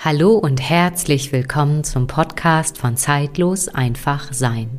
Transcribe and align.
Hallo 0.00 0.34
und 0.34 0.60
herzlich 0.60 1.32
willkommen 1.32 1.82
zum 1.82 2.06
Podcast 2.06 2.78
von 2.78 2.96
Zeitlos 2.96 3.66
einfach 3.66 4.32
sein. 4.32 4.70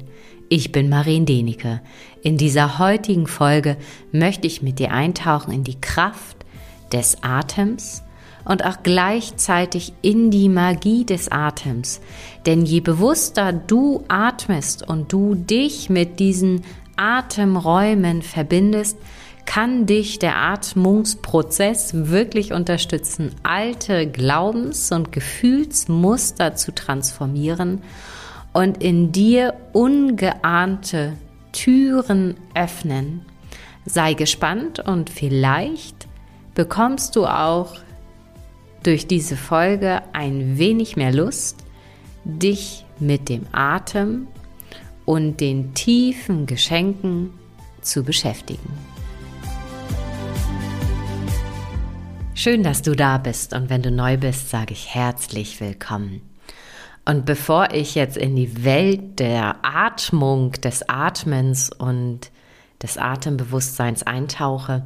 Ich 0.47 0.71
bin 0.71 0.87
Marien 0.87 1.25
Denike. 1.25 1.81
In 2.21 2.37
dieser 2.37 2.79
heutigen 2.79 3.27
Folge 3.27 3.75
möchte 4.13 4.47
ich 4.47 4.61
mit 4.61 4.79
dir 4.79 4.91
eintauchen 4.91 5.51
in 5.53 5.65
die 5.65 5.81
Kraft 5.81 6.37
des 6.93 7.21
Atems 7.21 8.01
und 8.45 8.63
auch 8.63 8.77
gleichzeitig 8.81 9.91
in 10.01 10.31
die 10.31 10.47
Magie 10.47 11.03
des 11.03 11.29
Atems. 11.29 11.99
Denn 12.45 12.65
je 12.65 12.79
bewusster 12.79 13.51
du 13.51 14.05
atmest 14.07 14.87
und 14.87 15.11
du 15.11 15.35
dich 15.35 15.89
mit 15.89 16.21
diesen 16.21 16.61
Atemräumen 16.95 18.21
verbindest, 18.21 18.97
kann 19.49 19.87
dich 19.87 20.19
der 20.19 20.37
Atmungsprozess 20.37 21.91
wirklich 22.11 22.53
unterstützen, 22.53 23.31
alte 23.41 24.05
Glaubens- 24.05 24.91
und 24.91 25.11
Gefühlsmuster 25.11 26.53
zu 26.53 26.71
transformieren 26.71 27.81
und 28.53 28.83
in 28.83 29.11
dir 29.11 29.55
ungeahnte 29.73 31.13
Türen 31.51 32.35
öffnen. 32.53 33.25
Sei 33.87 34.13
gespannt 34.13 34.81
und 34.81 35.09
vielleicht 35.09 36.07
bekommst 36.53 37.15
du 37.15 37.25
auch 37.25 37.75
durch 38.83 39.07
diese 39.07 39.35
Folge 39.35 40.03
ein 40.13 40.59
wenig 40.59 40.95
mehr 40.95 41.11
Lust, 41.11 41.65
dich 42.23 42.85
mit 42.99 43.29
dem 43.29 43.47
Atem 43.51 44.27
und 45.05 45.41
den 45.41 45.73
tiefen 45.73 46.45
Geschenken 46.45 47.31
zu 47.81 48.03
beschäftigen. 48.03 48.88
Schön, 52.41 52.63
dass 52.63 52.81
du 52.81 52.95
da 52.95 53.17
bist 53.17 53.53
und 53.53 53.69
wenn 53.69 53.81
du 53.81 53.91
neu 53.91 54.15
bist, 54.15 54.49
sage 54.49 54.71
ich 54.71 54.95
herzlich 54.95 55.59
willkommen. 55.59 56.21
Und 57.03 57.25
bevor 57.25 57.73
ich 57.73 57.95
jetzt 57.95 58.15
in 58.15 58.37
die 58.37 58.63
Welt 58.63 59.19
der 59.19 59.57
Atmung, 59.61 60.53
des 60.53 60.87
Atmens 60.87 61.69
und 61.69 62.31
des 62.81 62.97
Atembewusstseins 62.97 64.03
eintauche, 64.03 64.85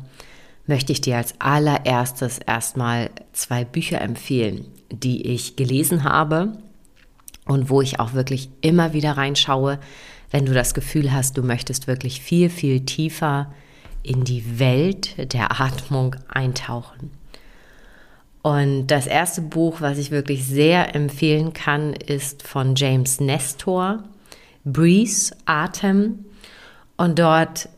möchte 0.66 0.94
ich 0.94 1.02
dir 1.02 1.18
als 1.18 1.36
allererstes 1.40 2.40
erstmal 2.40 3.12
zwei 3.34 3.66
Bücher 3.66 4.02
empfehlen, 4.02 4.66
die 4.90 5.28
ich 5.28 5.56
gelesen 5.56 6.06
habe 6.06 6.54
und 7.46 7.70
wo 7.70 7.82
ich 7.82 8.00
auch 8.00 8.14
wirklich 8.14 8.50
immer 8.62 8.94
wieder 8.94 9.16
reinschaue, 9.16 9.78
wenn 10.32 10.48
du 10.48 10.56
das 10.56 10.74
Gefühl 10.74 11.14
hast, 11.14 11.38
du 11.38 11.44
möchtest 11.44 11.86
wirklich 11.86 12.20
viel, 12.20 12.50
viel 12.50 12.84
tiefer 12.84 13.54
in 14.02 14.24
die 14.24 14.58
Welt 14.58 15.32
der 15.36 15.62
Atmung 15.62 16.16
eintauchen. 16.28 17.12
Und 18.44 18.88
das 18.88 19.08
erste 19.08 19.42
Buch, 19.42 19.80
was 19.80 19.98
ich 19.98 20.12
wirklich 20.12 20.46
sehr 20.46 20.96
empfehlen 20.96 21.54
kann, 21.54 21.94
ist 21.94 22.46
von 22.46 22.76
James 22.76 23.22
Nestor, 23.22 24.04
Breeze, 24.66 25.34
Atem. 25.46 26.26
Und 26.98 27.20
dort 27.20 27.70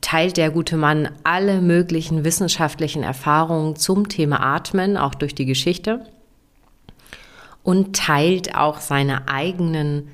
teilt 0.00 0.38
der 0.38 0.50
gute 0.50 0.78
Mann 0.78 1.10
alle 1.24 1.60
möglichen 1.60 2.24
wissenschaftlichen 2.24 3.02
Erfahrungen 3.02 3.76
zum 3.76 4.08
Thema 4.08 4.40
Atmen, 4.40 4.96
auch 4.96 5.14
durch 5.14 5.34
die 5.34 5.44
Geschichte. 5.44 6.06
Und 7.62 7.94
teilt 7.94 8.54
auch 8.54 8.80
seine 8.80 9.28
eigenen 9.28 10.08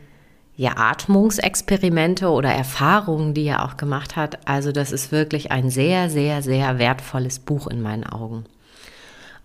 ja, 0.56 0.72
Atmungsexperimente 0.76 2.30
oder 2.30 2.50
Erfahrungen, 2.50 3.32
die 3.32 3.44
er 3.44 3.64
auch 3.64 3.76
gemacht 3.76 4.16
hat. 4.16 4.48
Also 4.48 4.72
das 4.72 4.90
ist 4.90 5.12
wirklich 5.12 5.52
ein 5.52 5.70
sehr, 5.70 6.10
sehr, 6.10 6.42
sehr 6.42 6.80
wertvolles 6.80 7.38
Buch 7.38 7.68
in 7.68 7.80
meinen 7.80 8.02
Augen. 8.02 8.44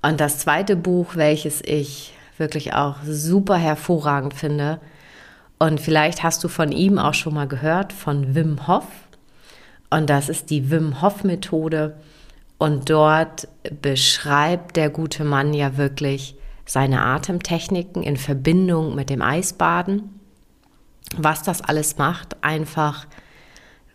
Und 0.02 0.20
das 0.20 0.40
zweite 0.40 0.76
Buch, 0.76 1.16
welches 1.16 1.62
ich 1.64 2.14
wirklich 2.38 2.74
auch 2.74 2.98
super 3.04 3.58
hervorragend 3.58 4.34
finde, 4.34 4.80
und 5.62 5.80
vielleicht 5.80 6.24
hast 6.24 6.44
du 6.44 6.48
von 6.48 6.72
ihm 6.72 6.98
auch 6.98 7.14
schon 7.14 7.36
mal 7.36 7.48
gehört, 7.48 7.94
von 7.94 8.34
Wim 8.34 8.66
Hof. 8.66 8.88
Und 9.92 10.10
das 10.10 10.28
ist 10.28 10.50
die 10.50 10.72
Wim 10.72 11.04
Hof 11.04 11.24
Methode. 11.24 11.98
Und 12.58 12.90
dort 12.90 13.48
beschreibt 13.80 14.76
der 14.76 14.90
gute 14.90 15.24
Mann 15.24 15.54
ja 15.54 15.78
wirklich 15.78 16.36
seine 16.66 17.06
Atemtechniken 17.06 18.02
in 18.02 18.18
Verbindung 18.18 18.96
mit 18.96 19.12
dem 19.12 19.22
Eisbaden. 19.22 20.20
Was 21.16 21.44
das 21.44 21.62
alles 21.62 22.00
macht, 22.00 22.44
einfach 22.44 23.06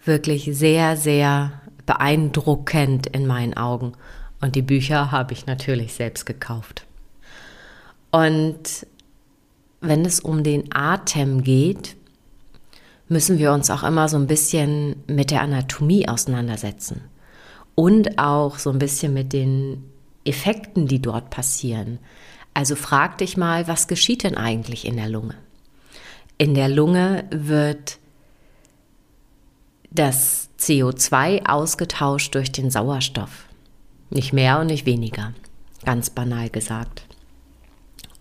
wirklich 0.05 0.49
sehr, 0.53 0.97
sehr 0.97 1.51
beeindruckend 1.85 3.09
in 3.09 3.27
meinen 3.27 3.57
Augen. 3.57 3.95
Und 4.41 4.55
die 4.55 4.63
Bücher 4.63 5.11
habe 5.11 5.33
ich 5.33 5.47
natürlich 5.47 5.95
selbst 5.95 6.27
gekauft. 6.27 6.87
Und 8.11 8.87
wenn 9.81 10.05
es 10.05 10.21
um 10.21 10.43
den 10.43 10.75
Atem 10.75 11.43
geht, 11.43 11.97
müssen 13.09 13.39
wir 13.39 13.53
uns 13.53 13.71
auch 13.71 13.83
immer 13.83 14.09
so 14.09 14.17
ein 14.17 14.27
bisschen 14.27 15.03
mit 15.07 15.31
der 15.31 15.43
Anatomie 15.43 16.09
auseinandersetzen 16.09 17.03
und 17.75 18.19
auch 18.19 18.59
so 18.59 18.71
ein 18.71 18.79
bisschen 18.79 19.15
mit 19.15 19.33
den 19.33 19.85
Effekten, 20.25 20.89
die 20.89 21.01
dort 21.01 21.31
passieren. 21.31 21.99
Also 22.53 22.75
frag 22.75 23.19
dich 23.19 23.37
mal, 23.37 23.69
was 23.69 23.87
geschieht 23.87 24.25
denn 24.25 24.37
eigentlich 24.37 24.87
in 24.87 24.97
der 24.97 25.09
Lunge? 25.09 25.35
In 26.39 26.55
der 26.55 26.69
Lunge 26.69 27.25
wird 27.31 27.99
das 29.91 30.49
CO2 30.59 31.47
ausgetauscht 31.47 32.35
durch 32.35 32.51
den 32.51 32.71
Sauerstoff. 32.71 33.46
Nicht 34.11 34.33
mehr 34.33 34.61
und 34.61 34.69
nicht 34.69 34.87
weniger, 34.87 35.33
ganz 35.85 36.11
banal 36.11 36.49
gesagt. 36.51 37.07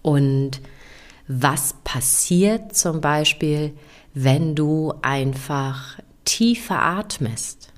Und 0.01 0.61
was 1.27 1.75
passiert 1.83 2.75
zum 2.75 3.01
Beispiel, 3.01 3.73
wenn 4.13 4.55
du 4.55 4.93
einfach 5.01 5.99
tiefer 6.23 6.81
atmest? 6.81 7.71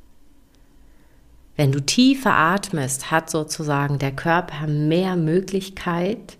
Wenn 1.56 1.72
du 1.72 1.79
tiefer 1.79 2.34
atmest, 2.34 3.09
hat 3.09 3.29
sozusagen 3.29 3.97
der 3.97 4.12
Körper 4.12 4.67
mehr 4.67 5.16
Möglichkeit, 5.16 6.38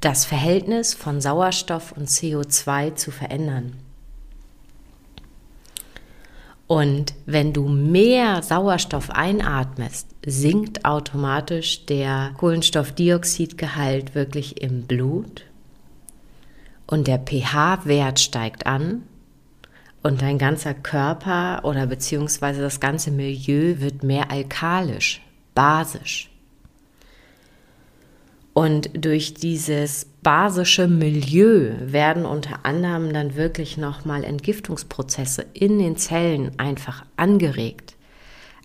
das 0.00 0.24
Verhältnis 0.24 0.94
von 0.94 1.20
Sauerstoff 1.20 1.92
und 1.92 2.08
CO2 2.08 2.94
zu 2.96 3.10
verändern. 3.10 3.74
Und 6.70 7.14
wenn 7.26 7.52
du 7.52 7.66
mehr 7.66 8.44
Sauerstoff 8.44 9.10
einatmest, 9.10 10.06
sinkt 10.24 10.84
automatisch 10.84 11.84
der 11.86 12.30
Kohlenstoffdioxidgehalt 12.36 14.14
wirklich 14.14 14.62
im 14.62 14.82
Blut 14.82 15.46
und 16.86 17.08
der 17.08 17.18
pH-Wert 17.18 18.20
steigt 18.20 18.66
an 18.66 19.02
und 20.04 20.22
dein 20.22 20.38
ganzer 20.38 20.72
Körper 20.72 21.64
oder 21.64 21.88
beziehungsweise 21.88 22.60
das 22.60 22.78
ganze 22.78 23.10
Milieu 23.10 23.80
wird 23.80 24.04
mehr 24.04 24.30
alkalisch, 24.30 25.22
basisch. 25.56 26.30
Und 28.54 28.90
durch 28.94 29.34
dieses 29.34 30.06
basische 30.22 30.86
Milieu 30.86 31.72
werden 31.80 32.26
unter 32.26 32.64
anderem 32.64 33.12
dann 33.12 33.36
wirklich 33.36 33.76
nochmal 33.76 34.24
Entgiftungsprozesse 34.24 35.46
in 35.54 35.78
den 35.78 35.96
Zellen 35.96 36.58
einfach 36.58 37.04
angeregt. 37.16 37.96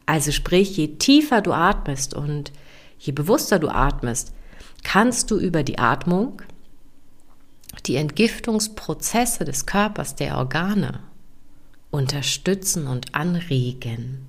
Also 0.05 0.31
sprich, 0.31 0.77
je 0.77 0.97
tiefer 0.97 1.41
du 1.41 1.53
atmest 1.53 2.13
und 2.13 2.51
je 2.99 3.11
bewusster 3.11 3.59
du 3.59 3.69
atmest, 3.69 4.33
kannst 4.83 5.31
du 5.31 5.39
über 5.39 5.63
die 5.63 5.79
Atmung 5.79 6.41
die 7.85 7.95
Entgiftungsprozesse 7.95 9.45
des 9.45 9.65
Körpers, 9.65 10.15
der 10.15 10.37
Organe 10.37 11.01
unterstützen 11.91 12.87
und 12.87 13.13
anregen. 13.15 14.24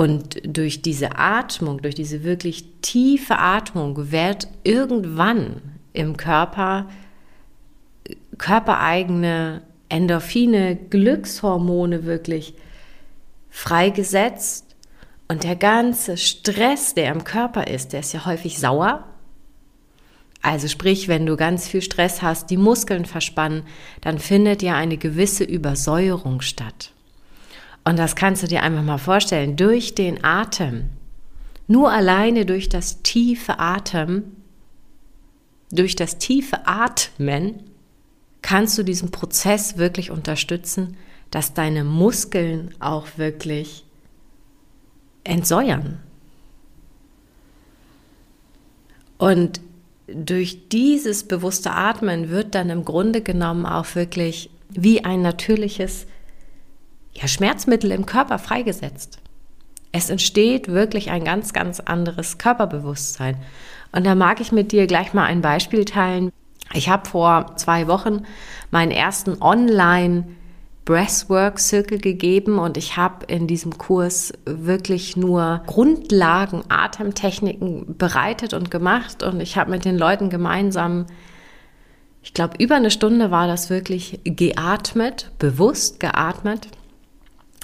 Und 0.00 0.40
durch 0.44 0.80
diese 0.80 1.18
Atmung, 1.18 1.82
durch 1.82 1.94
diese 1.94 2.24
wirklich 2.24 2.64
tiefe 2.80 3.36
Atmung 3.36 4.10
wird 4.10 4.48
irgendwann 4.64 5.60
im 5.92 6.16
Körper 6.16 6.88
körpereigene 8.38 9.60
Endorphine, 9.90 10.76
Glückshormone 10.88 12.06
wirklich 12.06 12.54
freigesetzt 13.50 14.74
und 15.28 15.44
der 15.44 15.56
ganze 15.56 16.16
Stress, 16.16 16.94
der 16.94 17.12
im 17.12 17.22
Körper 17.22 17.66
ist, 17.66 17.92
der 17.92 18.00
ist 18.00 18.14
ja 18.14 18.24
häufig 18.24 18.58
sauer. 18.58 19.04
Also 20.40 20.68
sprich, 20.68 21.08
wenn 21.08 21.26
du 21.26 21.36
ganz 21.36 21.68
viel 21.68 21.82
Stress 21.82 22.22
hast, 22.22 22.48
die 22.48 22.56
Muskeln 22.56 23.04
verspannen, 23.04 23.64
dann 24.00 24.18
findet 24.18 24.62
ja 24.62 24.76
eine 24.76 24.96
gewisse 24.96 25.44
Übersäuerung 25.44 26.40
statt. 26.40 26.94
Und 27.84 27.98
das 27.98 28.14
kannst 28.14 28.42
du 28.42 28.46
dir 28.46 28.62
einfach 28.62 28.82
mal 28.82 28.98
vorstellen, 28.98 29.56
durch 29.56 29.94
den 29.94 30.22
Atem, 30.24 30.90
nur 31.66 31.90
alleine 31.90 32.46
durch 32.46 32.68
das 32.68 33.02
tiefe 33.02 33.58
Atem, 33.58 34.36
durch 35.70 35.96
das 35.96 36.18
tiefe 36.18 36.66
Atmen, 36.66 37.62
kannst 38.42 38.76
du 38.76 38.82
diesen 38.82 39.10
Prozess 39.10 39.76
wirklich 39.76 40.10
unterstützen, 40.10 40.96
dass 41.30 41.54
deine 41.54 41.84
Muskeln 41.84 42.74
auch 42.80 43.06
wirklich 43.16 43.84
entsäuern. 45.24 46.00
Und 49.18 49.60
durch 50.06 50.68
dieses 50.70 51.24
bewusste 51.24 51.72
Atmen 51.72 52.30
wird 52.30 52.54
dann 52.54 52.70
im 52.70 52.84
Grunde 52.84 53.20
genommen 53.20 53.66
auch 53.66 53.94
wirklich 53.94 54.50
wie 54.70 55.04
ein 55.04 55.22
natürliches 55.22 56.06
ja, 57.12 57.28
Schmerzmittel 57.28 57.90
im 57.92 58.06
Körper 58.06 58.38
freigesetzt. 58.38 59.18
Es 59.92 60.10
entsteht 60.10 60.68
wirklich 60.68 61.10
ein 61.10 61.24
ganz, 61.24 61.52
ganz 61.52 61.80
anderes 61.80 62.38
Körperbewusstsein. 62.38 63.36
Und 63.92 64.06
da 64.06 64.14
mag 64.14 64.40
ich 64.40 64.52
mit 64.52 64.72
dir 64.72 64.86
gleich 64.86 65.14
mal 65.14 65.24
ein 65.24 65.42
Beispiel 65.42 65.84
teilen. 65.84 66.30
Ich 66.72 66.88
habe 66.88 67.08
vor 67.08 67.56
zwei 67.56 67.88
Wochen 67.88 68.24
meinen 68.70 68.92
ersten 68.92 69.42
Online- 69.42 70.24
Breathwork 70.90 71.60
Circle 71.60 71.98
gegeben 71.98 72.58
und 72.58 72.76
ich 72.76 72.96
habe 72.96 73.26
in 73.26 73.46
diesem 73.46 73.78
Kurs 73.78 74.32
wirklich 74.44 75.16
nur 75.16 75.62
Grundlagen, 75.66 76.62
Atemtechniken 76.68 77.96
bereitet 77.96 78.54
und 78.54 78.72
gemacht 78.72 79.22
und 79.22 79.40
ich 79.40 79.56
habe 79.56 79.70
mit 79.70 79.84
den 79.84 79.96
Leuten 79.96 80.30
gemeinsam, 80.30 81.06
ich 82.24 82.34
glaube 82.34 82.56
über 82.58 82.74
eine 82.74 82.90
Stunde 82.90 83.30
war 83.30 83.46
das 83.46 83.70
wirklich 83.70 84.18
geatmet, 84.24 85.30
bewusst 85.38 86.00
geatmet 86.00 86.66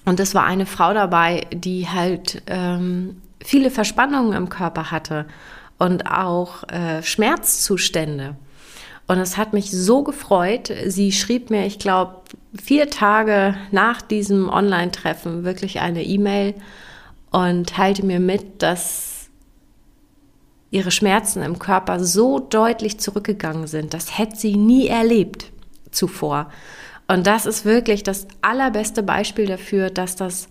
und 0.07 0.21
es 0.21 0.35
war 0.35 0.45
eine 0.45 0.67
Frau 0.67 0.95
dabei, 0.95 1.47
die 1.53 1.89
halt 1.89 2.43
ähm, 2.47 3.21
viele 3.45 3.71
Verspannungen 3.71 4.33
im 4.33 4.49
Körper 4.49 4.91
hatte 4.91 5.27
und 5.79 6.11
auch 6.11 6.63
äh, 6.69 7.03
Schmerzzustände. 7.03 8.37
Und 9.09 9.19
es 9.19 9.37
hat 9.37 9.53
mich 9.53 9.71
so 9.71 10.03
gefreut. 10.03 10.73
Sie 10.87 11.13
schrieb 11.13 11.51
mir, 11.51 11.67
ich 11.67 11.79
glaube, 11.79 12.23
vier 12.61 12.89
Tage 12.89 13.57
nach 13.73 14.01
diesem 14.01 14.49
Online-Treffen 14.49 15.45
wirklich 15.45 15.81
eine 15.81 16.05
E-Mail 16.05 16.55
und 17.31 17.69
teilte 17.69 18.05
mir 18.05 18.21
mit, 18.21 18.63
dass 18.63 19.29
ihre 20.71 20.93
Schmerzen 20.93 21.43
im 21.43 21.59
Körper 21.59 22.03
so 22.03 22.39
deutlich 22.39 22.99
zurückgegangen 22.99 23.67
sind. 23.67 23.93
Das 23.93 24.19
hätte 24.19 24.37
sie 24.37 24.57
nie 24.57 24.87
erlebt 24.87 25.53
zuvor. 25.91 26.51
Und 27.09 27.27
das 27.27 27.47
ist 27.47 27.65
wirklich 27.65 28.03
das 28.03 28.27
allerbeste 28.43 29.03
Beispiel 29.03 29.47
dafür, 29.47 29.91
dass 29.91 30.17
das 30.17 30.49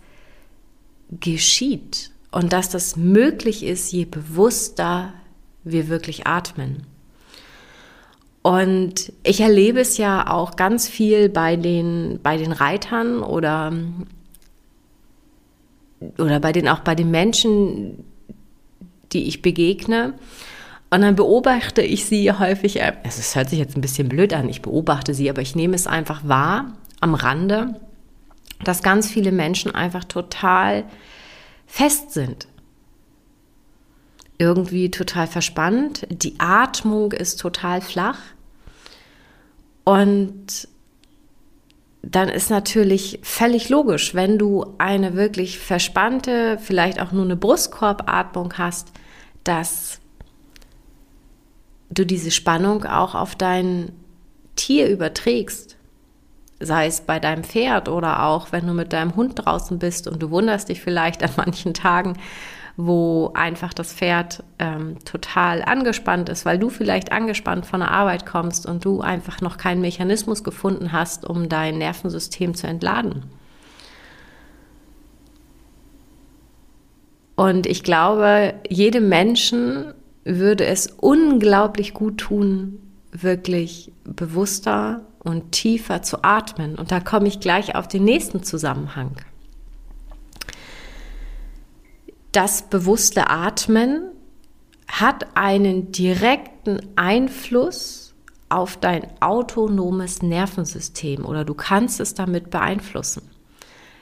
geschieht 1.12 2.12
und 2.32 2.54
dass 2.54 2.70
das 2.70 2.96
möglich 2.96 3.64
ist, 3.64 3.92
je 3.92 4.06
bewusster 4.06 5.14
wir 5.64 5.90
wirklich 5.90 6.28
atmen. 6.28 6.84
Und 8.42 9.12
ich 9.24 9.42
erlebe 9.42 9.80
es 9.80 9.98
ja 9.98 10.32
auch 10.32 10.56
ganz 10.56 10.88
viel 10.88 11.30
bei 11.30 11.56
den, 11.56 12.20
bei 12.22 12.38
den 12.38 12.52
Reitern 12.52 13.24
oder, 13.24 13.74
oder 16.20 16.40
bei 16.40 16.52
den, 16.52 16.68
auch 16.68 16.82
bei 16.82 16.94
den 16.94 17.10
Menschen, 17.10 18.04
die 19.12 19.28
ich 19.28 19.42
begegne. 19.42 20.14
Und 20.90 21.02
dann 21.02 21.16
beobachte 21.16 21.82
ich 21.82 22.06
sie 22.06 22.32
häufig, 22.32 22.82
also 22.82 22.96
es 23.04 23.36
hört 23.36 23.50
sich 23.50 23.60
jetzt 23.60 23.76
ein 23.76 23.82
bisschen 23.82 24.08
blöd 24.08 24.34
an, 24.34 24.48
ich 24.48 24.62
beobachte 24.62 25.14
sie, 25.14 25.30
aber 25.30 25.42
ich 25.42 25.56
nehme 25.56 25.76
es 25.76 25.88
einfach 25.88 26.28
wahr 26.28 26.74
am 27.02 27.16
Rande, 27.16 27.80
dass 28.64 28.84
ganz 28.84 29.10
viele 29.10 29.32
Menschen 29.32 29.74
einfach 29.74 30.04
total 30.04 30.86
fest 31.66 32.12
sind 32.12 32.48
irgendwie 34.38 34.92
total 34.92 35.28
verspannt. 35.28 36.08
Die 36.10 36.36
Atmung 36.40 37.12
ist 37.12 37.40
total 37.40 37.82
flach. 37.82 38.20
Und 39.84 40.68
dann 42.02 42.30
ist 42.30 42.50
natürlich 42.50 43.20
völlig 43.24 43.70
logisch, 43.70 44.14
wenn 44.14 44.38
du 44.38 44.76
eine 44.78 45.16
wirklich 45.16 45.60
verspannte, 45.60 46.58
vielleicht 46.60 47.02
auch 47.02 47.12
nur 47.12 47.24
eine 47.24 47.36
Brustkorbatmung 47.36 48.54
hast, 48.58 48.92
dass 49.44 50.00
du 51.90 52.06
diese 52.06 52.32
Spannung 52.32 52.86
auch 52.86 53.16
auf 53.16 53.36
dein 53.36 53.92
Tier 54.56 54.90
überträgst. 54.90 55.78
Sei 56.60 56.88
es 56.88 57.02
bei 57.02 57.20
deinem 57.20 57.44
Pferd 57.44 57.90
oder 57.90 58.24
auch 58.24 58.52
wenn 58.52 58.66
du 58.66 58.74
mit 58.74 58.94
deinem 58.94 59.16
Hund 59.16 59.34
draußen 59.36 59.78
bist 59.78 60.08
und 60.08 60.24
du 60.24 60.32
wunderst 60.32 60.70
dich 60.70 60.82
vielleicht 60.82 61.22
an 61.22 61.32
manchen 61.36 61.74
Tagen, 61.74 62.18
wo 62.78 63.32
einfach 63.34 63.74
das 63.74 63.94
Pferd 63.94 64.44
ähm, 64.60 64.98
total 65.06 65.64
angespannt 65.64 66.30
ist, 66.30 66.46
weil 66.46 66.60
du 66.60 66.70
vielleicht 66.70 67.12
angespannt 67.12 67.66
von 67.66 67.82
der 67.82 67.92
Arbeit 67.92 68.26
kommst 68.26 68.66
und 68.66 68.84
du 68.84 69.02
einfach 69.02 69.42
noch 69.42 69.58
keinen 69.58 69.82
Mechanismus 69.82 70.44
gefunden 70.44 70.92
hast, 70.92 71.26
um 71.26 71.50
dein 71.50 71.78
Nervensystem 71.78 72.54
zu 72.54 72.68
entladen. 72.68 73.24
Und 77.36 77.66
ich 77.66 77.84
glaube, 77.84 78.54
jedem 78.70 79.10
Menschen 79.10 79.94
würde 80.26 80.66
es 80.66 80.88
unglaublich 80.88 81.94
gut 81.94 82.18
tun, 82.18 82.80
wirklich 83.12 83.94
bewusster 84.04 85.06
und 85.20 85.54
tiefer 85.54 86.02
zu 86.02 86.24
atmen. 86.24 86.76
Und 86.76 86.92
da 86.92 87.00
komme 87.00 87.28
ich 87.28 87.40
gleich 87.40 87.76
auf 87.76 87.88
den 87.88 88.04
nächsten 88.04 88.44
Zusammenhang 88.44 89.16
das 92.36 92.64
bewusste 92.64 93.30
Atmen 93.30 94.12
hat 94.90 95.38
einen 95.38 95.94
direkten 95.94 96.82
Einfluss 96.98 98.14
auf 98.50 98.78
dein 98.78 99.08
autonomes 99.22 100.22
Nervensystem 100.22 101.26
oder 101.26 101.46
du 101.46 101.54
kannst 101.54 102.02
es 102.02 102.14
damit 102.14 102.50
beeinflussen. 102.50 103.22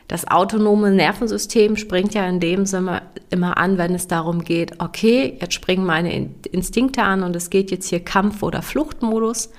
Das 0.07 0.27
autonome 0.27 0.91
Nervensystem 0.91 1.77
springt 1.77 2.13
ja 2.13 2.27
in 2.27 2.39
dem 2.39 2.65
Sinne 2.65 3.03
immer 3.29 3.57
an, 3.57 3.77
wenn 3.77 3.95
es 3.95 4.07
darum 4.07 4.43
geht, 4.43 4.79
okay, 4.79 5.37
jetzt 5.39 5.53
springen 5.53 5.85
meine 5.85 6.29
Instinkte 6.51 7.03
an 7.03 7.23
und 7.23 7.35
es 7.35 7.49
geht 7.49 7.71
jetzt 7.71 7.87
hier 7.89 8.01
Kampf- 8.01 8.43
oder 8.43 8.61
Fluchtmodus. 8.61 9.49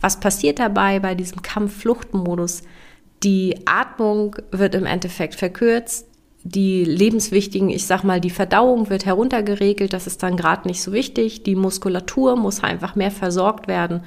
Was 0.00 0.20
passiert 0.20 0.58
dabei 0.58 1.00
bei 1.00 1.14
diesem 1.14 1.42
Kampf-Fluchtmodus? 1.42 2.62
Die 3.22 3.56
Atmung 3.64 4.36
wird 4.50 4.74
im 4.74 4.84
Endeffekt 4.84 5.34
verkürzt, 5.34 6.06
die 6.42 6.84
lebenswichtigen, 6.84 7.70
ich 7.70 7.86
sag 7.86 8.04
mal, 8.04 8.20
die 8.20 8.28
Verdauung 8.28 8.90
wird 8.90 9.06
heruntergeregelt, 9.06 9.94
das 9.94 10.06
ist 10.06 10.22
dann 10.22 10.36
gerade 10.36 10.68
nicht 10.68 10.82
so 10.82 10.92
wichtig. 10.92 11.42
Die 11.42 11.56
Muskulatur 11.56 12.36
muss 12.36 12.62
einfach 12.62 12.96
mehr 12.96 13.10
versorgt 13.10 13.66
werden. 13.66 14.02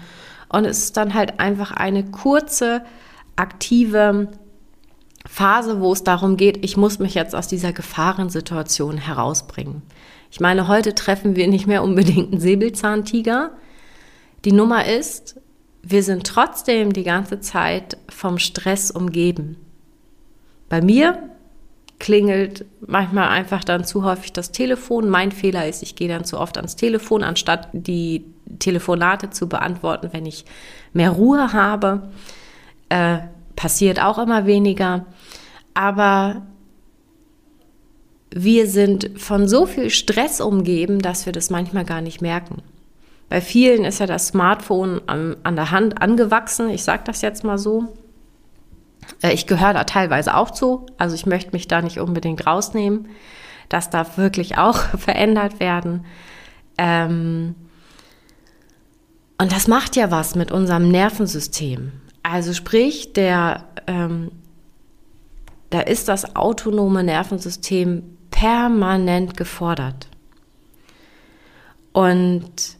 Und 0.47 0.65
es 0.65 0.83
ist 0.83 0.97
dann 0.97 1.15
halt 1.15 1.39
einfach 1.39 1.71
eine 1.71 2.05
kurze, 2.05 2.83
aktive 3.35 4.29
Phase, 5.27 5.81
wo 5.81 5.91
es 5.91 6.03
darum 6.03 6.37
geht, 6.37 6.63
ich 6.63 6.77
muss 6.77 6.99
mich 6.99 7.13
jetzt 7.13 7.35
aus 7.35 7.47
dieser 7.47 7.73
Gefahrensituation 7.73 8.97
herausbringen. 8.97 9.81
Ich 10.31 10.39
meine, 10.39 10.67
heute 10.67 10.95
treffen 10.95 11.35
wir 11.35 11.47
nicht 11.47 11.67
mehr 11.67 11.83
unbedingt 11.83 12.31
einen 12.31 12.41
Säbelzahntiger. 12.41 13.51
Die 14.45 14.51
Nummer 14.51 14.85
ist, 14.85 15.39
wir 15.83 16.03
sind 16.03 16.25
trotzdem 16.25 16.93
die 16.93 17.03
ganze 17.03 17.39
Zeit 17.39 17.97
vom 18.09 18.39
Stress 18.39 18.89
umgeben. 18.89 19.57
Bei 20.69 20.81
mir 20.81 21.17
klingelt 21.99 22.65
manchmal 22.85 23.29
einfach 23.29 23.63
dann 23.63 23.83
zu 23.83 24.03
häufig 24.03 24.33
das 24.33 24.51
Telefon. 24.51 25.09
Mein 25.09 25.31
Fehler 25.31 25.67
ist, 25.67 25.81
ich 25.81 25.95
gehe 25.95 26.07
dann 26.07 26.25
zu 26.25 26.39
oft 26.39 26.57
ans 26.57 26.75
Telefon, 26.75 27.23
anstatt 27.23 27.69
die 27.73 28.25
Telefonate 28.59 29.29
zu 29.29 29.49
beantworten, 29.49 30.09
wenn 30.11 30.25
ich 30.25 30.45
mehr 30.93 31.11
Ruhe 31.11 31.53
habe. 31.53 32.09
Äh, 32.89 33.19
passiert 33.57 34.01
auch 34.01 34.17
immer 34.17 34.45
weniger. 34.45 35.05
Aber 35.73 36.43
wir 38.29 38.67
sind 38.67 39.19
von 39.19 39.49
so 39.49 39.65
viel 39.65 39.89
Stress 39.89 40.39
umgeben, 40.39 40.99
dass 40.99 41.25
wir 41.25 41.33
das 41.33 41.49
manchmal 41.49 41.83
gar 41.83 41.99
nicht 41.99 42.21
merken. 42.21 42.61
Bei 43.27 43.41
vielen 43.41 43.83
ist 43.83 43.99
ja 43.99 44.05
das 44.05 44.27
Smartphone 44.27 45.01
an, 45.07 45.35
an 45.43 45.57
der 45.57 45.71
Hand 45.71 46.01
angewachsen, 46.01 46.69
ich 46.69 46.83
sage 46.83 47.03
das 47.05 47.21
jetzt 47.21 47.43
mal 47.43 47.57
so. 47.57 47.93
Äh, 49.21 49.33
ich 49.33 49.47
gehöre 49.47 49.73
da 49.73 49.83
teilweise 49.83 50.35
auch 50.35 50.51
zu, 50.51 50.85
also 50.97 51.15
ich 51.15 51.25
möchte 51.25 51.51
mich 51.51 51.67
da 51.67 51.81
nicht 51.81 51.99
unbedingt 51.99 52.47
rausnehmen. 52.47 53.09
Das 53.67 53.89
darf 53.89 54.17
wirklich 54.17 54.57
auch 54.57 54.77
verändert 54.97 55.59
werden. 55.59 56.05
Ähm 56.77 57.55
und 59.39 59.51
das 59.51 59.67
macht 59.67 59.95
ja 59.95 60.09
was 60.09 60.35
mit 60.35 60.51
unserem 60.51 60.89
Nervensystem. 60.89 61.91
Also 62.29 62.53
sprich, 62.53 63.13
der, 63.13 63.63
ähm, 63.87 64.31
da 65.69 65.79
ist 65.79 66.09
das 66.09 66.35
autonome 66.35 67.01
Nervensystem 67.01 68.03
permanent 68.31 69.37
gefordert. 69.37 70.09
Und 71.93 72.77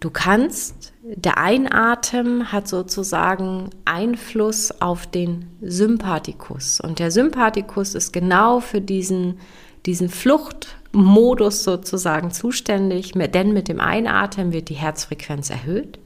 Du 0.00 0.10
kannst, 0.10 0.92
der 1.02 1.38
Einatmen 1.38 2.52
hat 2.52 2.68
sozusagen 2.68 3.70
Einfluss 3.84 4.70
auf 4.80 5.08
den 5.08 5.50
Sympathikus. 5.60 6.80
Und 6.80 7.00
der 7.00 7.10
Sympathikus 7.10 7.96
ist 7.96 8.12
genau 8.12 8.60
für 8.60 8.80
diesen, 8.80 9.40
diesen 9.86 10.08
Fluchtmodus 10.92 11.64
sozusagen 11.64 12.30
zuständig, 12.30 13.12
denn 13.12 13.52
mit 13.52 13.68
dem 13.68 13.80
Einatmen 13.80 14.52
wird 14.52 14.68
die 14.68 14.74
Herzfrequenz 14.74 15.50
erhöht. 15.50 15.98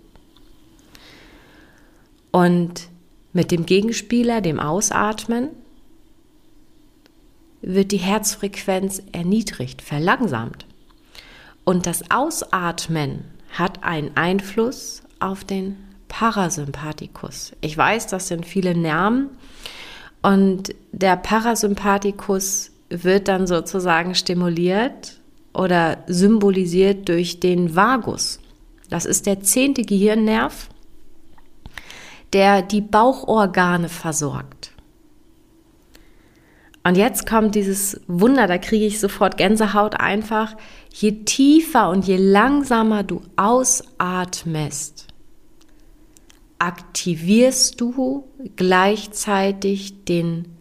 Und 2.31 2.89
mit 3.33 3.51
dem 3.51 3.67
Gegenspieler, 3.67 4.41
dem 4.41 4.59
Ausatmen, 4.59 5.51
wird 7.61 7.93
die 7.93 7.99
Herzfrequenz 7.99 9.03
erniedrigt, 9.13 9.83
verlangsamt. 9.83 10.67
Und 11.65 11.87
das 11.87 12.11
Ausatmen 12.11 13.25
hat 13.53 13.85
einen 13.85 14.17
Einfluss 14.17 15.03
auf 15.21 15.45
den 15.45 15.77
Parasympathikus. 16.09 17.53
Ich 17.61 17.77
weiß, 17.77 18.09
das 18.09 18.29
sind 18.29 18.45
viele 18.45 18.77
Namen. 18.77 19.31
Und 20.23 20.75
der 20.91 21.17
Parasympathikus 21.17 22.72
wird 22.93 23.29
dann 23.29 23.47
sozusagen 23.47 24.15
stimuliert 24.15 25.21
oder 25.55 25.99
symbolisiert 26.07 27.09
durch 27.09 27.41
den 27.41 27.75
Vagus. 27.75 28.39
Das 28.91 29.07
ist 29.07 29.27
der 29.27 29.41
zehnte 29.41 29.83
Gehirnnerv, 29.83 30.69
der 32.33 32.63
die 32.63 32.81
Bauchorgane 32.81 33.89
versorgt. 33.89 34.73
Und 36.85 36.97
jetzt 36.97 37.27
kommt 37.27 37.55
dieses 37.55 38.01
Wunder, 38.09 38.47
da 38.47 38.59
kriege 38.59 38.85
ich 38.85 38.99
sofort 38.99 39.37
Gänsehaut 39.37 40.01
einfach. 40.01 40.57
Je 40.93 41.25
tiefer 41.25 41.89
und 41.91 42.07
je 42.07 42.17
langsamer 42.17 43.05
du 43.05 43.23
ausatmest, 43.37 45.07
aktivierst 46.59 47.81
du 47.81 48.25
gleichzeitig 48.57 50.05
den 50.05 50.57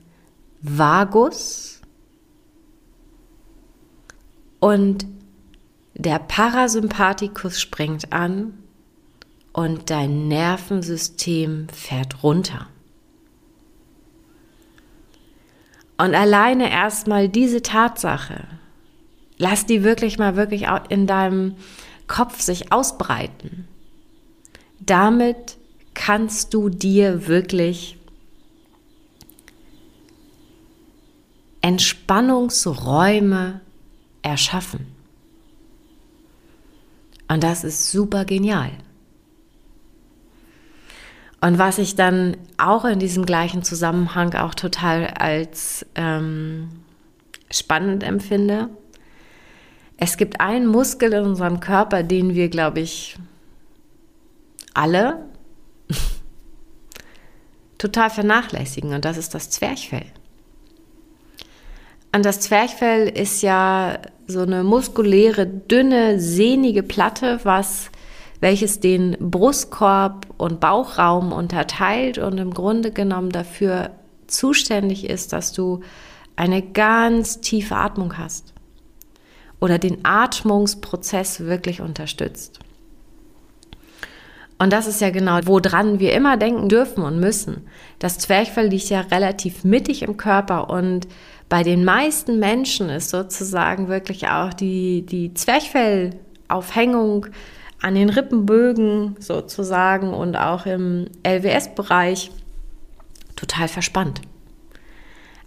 Vagus 0.62 1.81
und 4.62 5.06
der 5.96 6.20
Parasympathikus 6.20 7.60
springt 7.60 8.14
an 8.14 8.54
und 9.52 9.90
dein 9.90 10.30
Nervensystem 10.30 11.68
fährt 11.68 12.24
runter. 12.24 12.68
Und 15.98 16.16
alleine 16.16 16.72
erstmal 16.72 17.28
diese 17.28 17.62
Tatsache, 17.62 18.48
lass 19.38 19.66
die 19.66 19.84
wirklich 19.84 20.18
mal 20.18 20.38
wirklich 20.38 20.68
in 20.90 21.08
deinem 21.08 21.56
Kopf 22.08 22.40
sich 22.40 22.72
ausbreiten. 22.72 23.68
Damit 24.80 25.58
kannst 25.94 26.54
du 26.54 26.70
dir 26.70 27.28
wirklich 27.28 27.98
Entspannungsräume 31.62 33.62
erschaffen. 34.22 34.88
Und 37.28 37.44
das 37.44 37.64
ist 37.64 37.92
super 37.92 38.26
genial. 38.26 38.72
Und 41.40 41.58
was 41.58 41.80
ich 41.80 41.96
dann 41.96 42.38
auch 42.58 42.86
in 42.86 43.00
diesem 43.00 43.26
gleichen 43.26 43.64
Zusammenhang 43.64 44.36
auch 44.36 44.54
total 44.54 45.08
als 45.08 45.86
ähm, 45.96 46.70
spannend 47.50 48.04
empfinde, 48.04 48.70
es 49.98 50.18
gibt 50.18 50.40
einen 50.40 50.68
Muskel 50.68 51.14
in 51.14 51.26
unserem 51.26 51.60
Körper, 51.60 52.04
den 52.04 52.36
wir, 52.36 52.50
glaube 52.50 52.80
ich, 52.80 53.18
alle 54.74 55.26
total 57.78 58.10
vernachlässigen 58.10 58.94
und 58.94 59.06
das 59.06 59.18
ist 59.18 59.34
das 59.34 59.50
Zwerchfell. 59.50 60.06
Und 62.14 62.26
das 62.26 62.42
Zwerchfell 62.42 63.08
ist 63.08 63.42
ja 63.42 64.00
so 64.28 64.42
eine 64.42 64.64
muskuläre, 64.64 65.48
dünne, 65.48 66.20
sehnige 66.20 66.84
Platte, 66.84 67.40
was, 67.44 67.90
welches 68.40 68.80
den 68.80 69.16
Brustkorb 69.20 70.28
und 70.38 70.60
Bauchraum 70.60 71.32
unterteilt 71.32 72.18
und 72.18 72.38
im 72.38 72.54
Grunde 72.54 72.92
genommen 72.92 73.30
dafür 73.30 73.92
zuständig 74.28 75.10
ist, 75.10 75.34
dass 75.34 75.54
du 75.54 75.82
eine 76.36 76.62
ganz 76.62 77.42
tiefe 77.42 77.76
Atmung 77.76 78.18
hast 78.18 78.54
oder 79.60 79.78
den 79.78 80.04
Atmungsprozess 80.04 81.42
wirklich 81.42 81.82
unterstützt. 81.82 82.60
Und 84.58 84.72
das 84.74 84.86
ist 84.86 85.02
ja 85.02 85.10
genau, 85.10 85.40
woran 85.46 86.00
wir 86.00 86.14
immer 86.14 86.38
denken 86.38 86.70
dürfen 86.70 87.04
und 87.04 87.20
müssen. 87.20 87.68
Das 88.00 88.20
Zwerchfell 88.20 88.68
liegt 88.68 88.90
ja 88.90 89.02
relativ 89.02 89.64
mittig 89.64 90.04
im 90.04 90.18
Körper 90.18 90.70
und 90.70 91.08
bei 91.52 91.64
den 91.64 91.84
meisten 91.84 92.40
Menschen 92.40 92.90
ist 92.90 93.10
sozusagen 93.10 93.90
wirklich 93.90 94.30
auch 94.30 94.54
die, 94.54 95.06
die 95.06 95.34
Zwerchfellaufhängung 95.34 97.26
an 97.82 97.94
den 97.94 98.10
Rippenbögen 98.10 99.18
sozusagen 99.20 100.14
und 100.14 100.38
auch 100.38 100.66
im 100.66 101.10
LWS-Bereich 101.24 102.32
total 103.36 103.68
verspannt. 103.68 104.22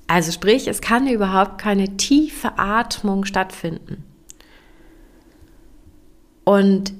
Also 0.06 0.30
sprich, 0.30 0.68
es 0.68 0.82
kann 0.82 1.08
überhaupt 1.08 1.56
keine 1.56 1.96
tiefe 1.96 2.58
Atmung 2.58 3.24
stattfinden. 3.24 4.04
Und 6.44 6.92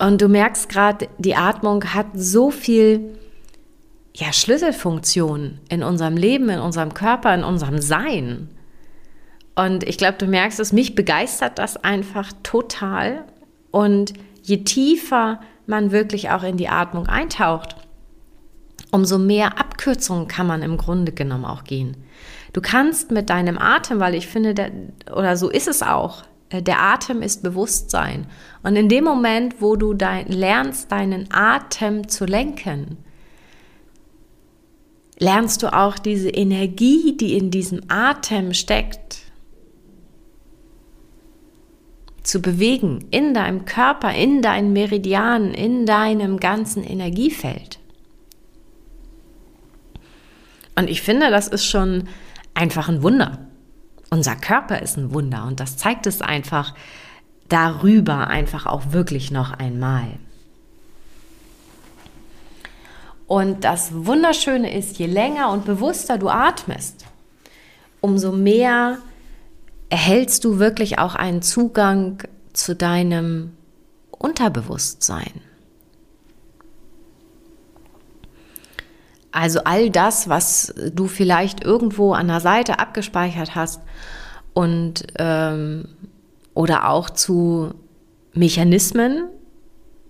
Und 0.00 0.22
du 0.22 0.28
merkst 0.28 0.70
gerade, 0.70 1.08
die 1.18 1.36
Atmung 1.36 1.84
hat 1.92 2.06
so 2.14 2.50
viel 2.50 3.18
ja, 4.14 4.32
Schlüsselfunktion 4.32 5.60
in 5.68 5.82
unserem 5.82 6.16
Leben, 6.16 6.48
in 6.48 6.58
unserem 6.58 6.94
Körper, 6.94 7.34
in 7.34 7.44
unserem 7.44 7.82
Sein. 7.82 8.48
Und 9.54 9.84
ich 9.84 9.98
glaube, 9.98 10.16
du 10.16 10.26
merkst 10.26 10.58
es, 10.58 10.72
mich 10.72 10.94
begeistert 10.94 11.58
das 11.58 11.76
einfach 11.76 12.32
total. 12.42 13.26
Und 13.70 14.14
je 14.42 14.64
tiefer 14.64 15.40
man 15.66 15.92
wirklich 15.92 16.30
auch 16.30 16.44
in 16.44 16.56
die 16.56 16.68
Atmung 16.68 17.06
eintaucht, 17.06 17.76
umso 18.90 19.18
mehr 19.18 19.60
Abkürzungen 19.60 20.28
kann 20.28 20.46
man 20.46 20.62
im 20.62 20.78
Grunde 20.78 21.12
genommen 21.12 21.44
auch 21.44 21.64
gehen. 21.64 21.98
Du 22.54 22.62
kannst 22.62 23.10
mit 23.10 23.28
deinem 23.28 23.58
Atem, 23.58 24.00
weil 24.00 24.14
ich 24.14 24.28
finde, 24.28 24.54
der, 24.54 24.72
oder 25.14 25.36
so 25.36 25.50
ist 25.50 25.68
es 25.68 25.82
auch, 25.82 26.22
der 26.52 26.80
Atem 26.80 27.22
ist 27.22 27.42
Bewusstsein. 27.42 28.26
Und 28.62 28.76
in 28.76 28.88
dem 28.88 29.04
Moment, 29.04 29.60
wo 29.60 29.76
du 29.76 29.94
dein, 29.94 30.26
lernst, 30.26 30.90
deinen 30.90 31.28
Atem 31.32 32.08
zu 32.08 32.24
lenken, 32.24 32.98
lernst 35.18 35.62
du 35.62 35.72
auch 35.72 35.98
diese 35.98 36.30
Energie, 36.30 37.16
die 37.16 37.36
in 37.36 37.50
diesem 37.50 37.82
Atem 37.88 38.52
steckt, 38.52 39.18
zu 42.22 42.42
bewegen 42.42 43.06
in 43.10 43.32
deinem 43.32 43.64
Körper, 43.64 44.12
in 44.12 44.42
deinen 44.42 44.72
Meridianen, 44.72 45.54
in 45.54 45.86
deinem 45.86 46.38
ganzen 46.38 46.84
Energiefeld. 46.84 47.78
Und 50.76 50.88
ich 50.88 51.02
finde, 51.02 51.30
das 51.30 51.48
ist 51.48 51.64
schon 51.64 52.08
einfach 52.54 52.88
ein 52.88 53.02
Wunder. 53.02 53.49
Unser 54.10 54.36
Körper 54.36 54.82
ist 54.82 54.96
ein 54.96 55.14
Wunder 55.14 55.44
und 55.46 55.60
das 55.60 55.76
zeigt 55.76 56.06
es 56.06 56.20
einfach 56.20 56.74
darüber 57.48 58.26
einfach 58.28 58.66
auch 58.66 58.92
wirklich 58.92 59.30
noch 59.30 59.52
einmal. 59.52 60.08
Und 63.26 63.62
das 63.62 63.92
Wunderschöne 63.92 64.76
ist, 64.76 64.98
je 64.98 65.06
länger 65.06 65.50
und 65.50 65.64
bewusster 65.64 66.18
du 66.18 66.28
atmest, 66.28 67.04
umso 68.00 68.32
mehr 68.32 68.98
erhältst 69.88 70.44
du 70.44 70.58
wirklich 70.58 70.98
auch 70.98 71.14
einen 71.14 71.42
Zugang 71.42 72.22
zu 72.52 72.74
deinem 72.74 73.52
Unterbewusstsein. 74.10 75.49
Also 79.32 79.60
all 79.64 79.90
das, 79.90 80.28
was 80.28 80.74
du 80.92 81.06
vielleicht 81.06 81.64
irgendwo 81.64 82.12
an 82.12 82.28
der 82.28 82.40
Seite 82.40 82.78
abgespeichert 82.78 83.54
hast 83.54 83.80
und 84.54 85.04
ähm, 85.18 85.84
oder 86.54 86.88
auch 86.88 87.10
zu 87.10 87.72
Mechanismen, 88.34 89.24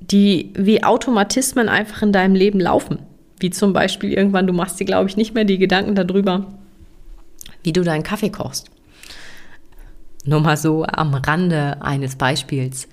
die 0.00 0.52
wie 0.56 0.82
Automatismen 0.82 1.68
einfach 1.68 2.02
in 2.02 2.12
deinem 2.12 2.34
Leben 2.34 2.60
laufen. 2.60 3.00
Wie 3.38 3.50
zum 3.50 3.72
Beispiel 3.72 4.12
irgendwann, 4.12 4.46
du 4.46 4.52
machst 4.52 4.80
dir, 4.80 4.84
glaube 4.84 5.08
ich, 5.08 5.16
nicht 5.16 5.34
mehr 5.34 5.44
die 5.44 5.58
Gedanken 5.58 5.94
darüber, 5.94 6.46
wie 7.62 7.72
du 7.72 7.82
deinen 7.82 8.02
Kaffee 8.02 8.30
kochst. 8.30 8.70
Nur 10.24 10.40
mal 10.40 10.56
so 10.56 10.84
am 10.84 11.14
Rande 11.14 11.80
eines 11.80 12.16
Beispiels. 12.16 12.88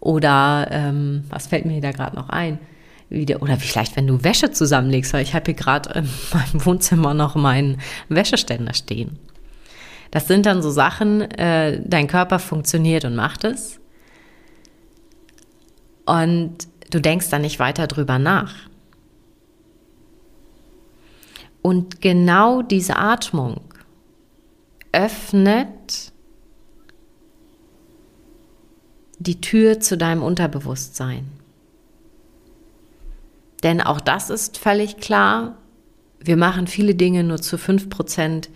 Oder 0.00 0.68
ähm, 0.70 1.24
was 1.28 1.46
fällt 1.46 1.64
mir 1.64 1.80
da 1.80 1.92
gerade 1.92 2.16
noch 2.16 2.28
ein? 2.28 2.58
Wieder, 3.12 3.42
oder 3.42 3.56
vielleicht 3.58 3.96
wenn 3.96 4.06
du 4.06 4.24
Wäsche 4.24 4.50
zusammenlegst, 4.50 5.12
weil 5.12 5.22
ich 5.22 5.34
habe 5.34 5.44
hier 5.46 5.54
gerade 5.54 5.90
in 5.90 6.08
meinem 6.32 6.64
Wohnzimmer 6.64 7.14
noch 7.14 7.34
meinen 7.34 7.80
Wäscheständer 8.08 8.74
stehen. 8.74 9.18
Das 10.10 10.28
sind 10.28 10.46
dann 10.46 10.62
so 10.62 10.70
Sachen, 10.70 11.22
äh, 11.22 11.80
dein 11.84 12.06
Körper 12.06 12.38
funktioniert 12.38 13.04
und 13.04 13.14
macht 13.14 13.44
es. 13.44 13.80
Und 16.04 16.68
du 16.90 17.00
denkst 17.00 17.30
dann 17.30 17.42
nicht 17.42 17.58
weiter 17.58 17.86
drüber 17.86 18.18
nach. 18.18 18.54
Und 21.62 22.00
genau 22.00 22.60
diese 22.60 22.96
Atmung 22.96 23.60
öffnet 24.92 26.12
die 29.18 29.40
Tür 29.40 29.80
zu 29.80 29.96
deinem 29.96 30.22
Unterbewusstsein. 30.22 31.41
Denn 33.62 33.80
auch 33.80 34.00
das 34.00 34.30
ist 34.30 34.58
völlig 34.58 34.96
klar. 34.98 35.56
Wir 36.20 36.36
machen 36.36 36.66
viele 36.66 36.94
Dinge 36.94 37.24
nur 37.24 37.40
zu 37.40 37.58
5 37.58 37.90
Prozent 37.90 38.50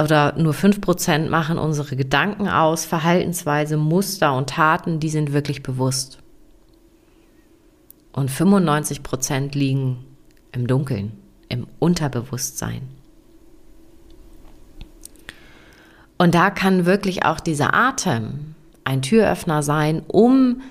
oder 0.00 0.34
nur 0.38 0.54
5 0.54 0.80
Prozent 0.80 1.30
machen 1.30 1.58
unsere 1.58 1.96
Gedanken 1.96 2.48
aus, 2.48 2.84
Verhaltensweise, 2.84 3.76
Muster 3.76 4.34
und 4.34 4.50
Taten, 4.50 5.00
die 5.00 5.10
sind 5.10 5.32
wirklich 5.32 5.62
bewusst. 5.62 6.18
Und 8.12 8.30
95 8.30 9.02
Prozent 9.02 9.54
liegen 9.54 10.04
im 10.52 10.66
Dunkeln, 10.66 11.12
im 11.48 11.66
Unterbewusstsein. 11.78 12.82
Und 16.18 16.34
da 16.34 16.50
kann 16.50 16.86
wirklich 16.86 17.24
auch 17.24 17.40
dieser 17.40 17.74
Atem 17.74 18.54
ein 18.84 19.02
Türöffner 19.02 19.62
sein, 19.62 20.02
um 20.06 20.62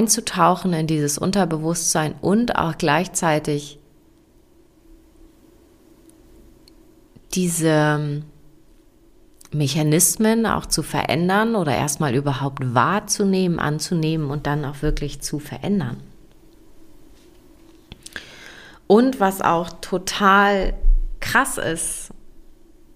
einzutauchen 0.00 0.72
in 0.72 0.86
dieses 0.86 1.18
Unterbewusstsein 1.18 2.14
und 2.22 2.56
auch 2.56 2.78
gleichzeitig 2.78 3.78
diese 7.34 8.22
Mechanismen 9.52 10.46
auch 10.46 10.64
zu 10.64 10.82
verändern 10.82 11.54
oder 11.54 11.76
erstmal 11.76 12.14
überhaupt 12.14 12.74
wahrzunehmen, 12.74 13.58
anzunehmen 13.58 14.30
und 14.30 14.46
dann 14.46 14.64
auch 14.64 14.80
wirklich 14.80 15.20
zu 15.20 15.38
verändern. 15.38 15.98
Und 18.86 19.20
was 19.20 19.42
auch 19.42 19.68
total 19.80 20.74
krass 21.20 21.58
ist, 21.58 22.10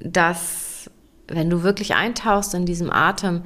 dass 0.00 0.90
wenn 1.28 1.50
du 1.50 1.62
wirklich 1.62 1.94
eintauchst 1.94 2.54
in 2.54 2.66
diesem 2.66 2.90
Atem, 2.90 3.42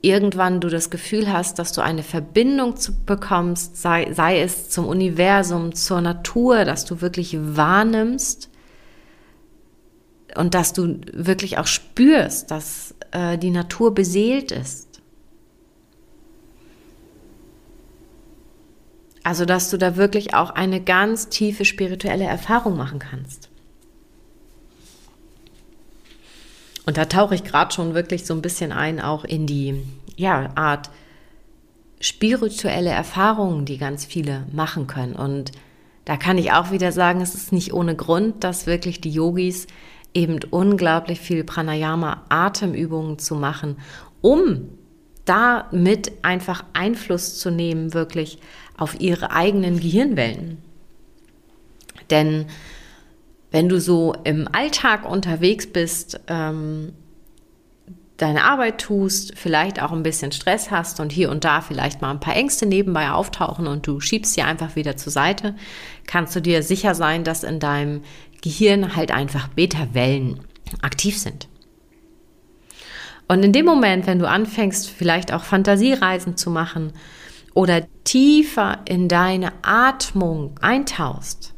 irgendwann 0.00 0.60
du 0.60 0.68
das 0.68 0.90
Gefühl 0.90 1.32
hast, 1.32 1.58
dass 1.58 1.72
du 1.72 1.80
eine 1.80 2.02
Verbindung 2.02 2.76
zu, 2.76 2.94
bekommst, 3.04 3.76
sei, 3.76 4.12
sei 4.12 4.40
es 4.40 4.70
zum 4.70 4.86
Universum, 4.86 5.74
zur 5.74 6.00
Natur, 6.00 6.64
dass 6.64 6.84
du 6.84 7.00
wirklich 7.00 7.36
wahrnimmst 7.40 8.48
und 10.36 10.54
dass 10.54 10.72
du 10.72 11.00
wirklich 11.12 11.58
auch 11.58 11.66
spürst, 11.66 12.50
dass 12.50 12.94
äh, 13.10 13.38
die 13.38 13.50
Natur 13.50 13.94
beseelt 13.94 14.52
ist. 14.52 14.88
Also, 19.24 19.44
dass 19.44 19.68
du 19.68 19.76
da 19.76 19.96
wirklich 19.96 20.32
auch 20.32 20.50
eine 20.50 20.80
ganz 20.80 21.28
tiefe 21.28 21.64
spirituelle 21.64 22.24
Erfahrung 22.24 22.76
machen 22.76 22.98
kannst. 22.98 23.47
Und 26.88 26.96
da 26.96 27.04
tauche 27.04 27.34
ich 27.34 27.44
gerade 27.44 27.70
schon 27.74 27.92
wirklich 27.92 28.24
so 28.24 28.32
ein 28.32 28.40
bisschen 28.40 28.72
ein, 28.72 28.98
auch 28.98 29.26
in 29.26 29.46
die 29.46 29.82
ja, 30.16 30.48
Art 30.54 30.88
spirituelle 32.00 32.88
Erfahrungen, 32.88 33.66
die 33.66 33.76
ganz 33.76 34.06
viele 34.06 34.46
machen 34.52 34.86
können. 34.86 35.14
Und 35.14 35.52
da 36.06 36.16
kann 36.16 36.38
ich 36.38 36.52
auch 36.52 36.70
wieder 36.70 36.90
sagen, 36.90 37.20
es 37.20 37.34
ist 37.34 37.52
nicht 37.52 37.74
ohne 37.74 37.94
Grund, 37.94 38.42
dass 38.42 38.66
wirklich 38.66 39.02
die 39.02 39.10
Yogis 39.10 39.66
eben 40.14 40.40
unglaublich 40.48 41.20
viel 41.20 41.44
Pranayama, 41.44 42.22
Atemübungen 42.30 43.18
zu 43.18 43.34
machen, 43.34 43.76
um 44.22 44.70
damit 45.26 46.12
einfach 46.22 46.64
Einfluss 46.72 47.38
zu 47.38 47.50
nehmen, 47.50 47.92
wirklich 47.92 48.38
auf 48.78 48.98
ihre 48.98 49.32
eigenen 49.32 49.78
Gehirnwellen. 49.78 50.56
Denn 52.08 52.46
wenn 53.50 53.68
du 53.68 53.80
so 53.80 54.14
im 54.24 54.48
Alltag 54.52 55.08
unterwegs 55.08 55.66
bist, 55.66 56.20
ähm, 56.28 56.92
deine 58.18 58.44
Arbeit 58.44 58.80
tust, 58.80 59.38
vielleicht 59.38 59.80
auch 59.80 59.92
ein 59.92 60.02
bisschen 60.02 60.32
Stress 60.32 60.70
hast 60.70 61.00
und 61.00 61.12
hier 61.12 61.30
und 61.30 61.44
da 61.44 61.60
vielleicht 61.60 62.02
mal 62.02 62.10
ein 62.10 62.20
paar 62.20 62.34
Ängste 62.34 62.66
nebenbei 62.66 63.10
auftauchen 63.10 63.66
und 63.66 63.86
du 63.86 64.00
schiebst 64.00 64.34
sie 64.34 64.42
einfach 64.42 64.76
wieder 64.76 64.96
zur 64.96 65.12
Seite, 65.12 65.54
kannst 66.06 66.34
du 66.34 66.40
dir 66.40 66.62
sicher 66.62 66.94
sein, 66.94 67.22
dass 67.24 67.44
in 67.44 67.60
deinem 67.60 68.02
Gehirn 68.42 68.96
halt 68.96 69.12
einfach 69.12 69.48
Beta-Wellen 69.48 70.40
aktiv 70.82 71.18
sind. 71.18 71.48
Und 73.28 73.44
in 73.44 73.52
dem 73.52 73.66
Moment, 73.66 74.06
wenn 74.06 74.18
du 74.18 74.28
anfängst, 74.28 74.88
vielleicht 74.90 75.32
auch 75.32 75.44
Fantasiereisen 75.44 76.36
zu 76.36 76.50
machen 76.50 76.92
oder 77.54 77.86
tiefer 78.04 78.80
in 78.86 79.08
deine 79.08 79.52
Atmung 79.62 80.58
eintauchst, 80.60 81.54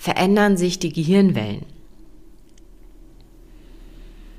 verändern 0.00 0.56
sich 0.56 0.78
die 0.78 0.94
Gehirnwellen. 0.94 1.66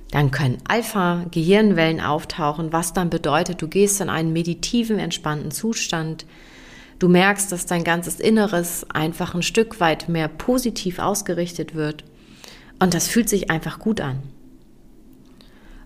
Dann 0.10 0.32
können 0.32 0.58
Alpha-Gehirnwellen 0.68 2.02
auftauchen, 2.02 2.74
was 2.74 2.94
dann 2.94 3.12
bedeutet, 3.12 3.62
du 3.62 3.68
gehst 3.68 4.02
in 4.02 4.10
einen 4.10 4.34
meditiven, 4.34 4.98
entspannten 4.98 5.52
Zustand. 5.52 6.26
Du 6.98 7.10
merkst, 7.10 7.52
dass 7.52 7.68
dein 7.68 7.84
ganzes 7.84 8.20
Inneres 8.20 8.88
einfach 8.90 9.36
ein 9.36 9.44
Stück 9.44 9.80
weit 9.80 10.10
mehr 10.10 10.30
positiv 10.30 10.98
ausgerichtet 10.98 11.76
wird. 11.76 12.06
Und 12.80 12.96
das 12.96 13.08
fühlt 13.08 13.30
sich 13.30 13.52
einfach 13.52 13.78
gut 13.78 14.02
an. 14.02 14.24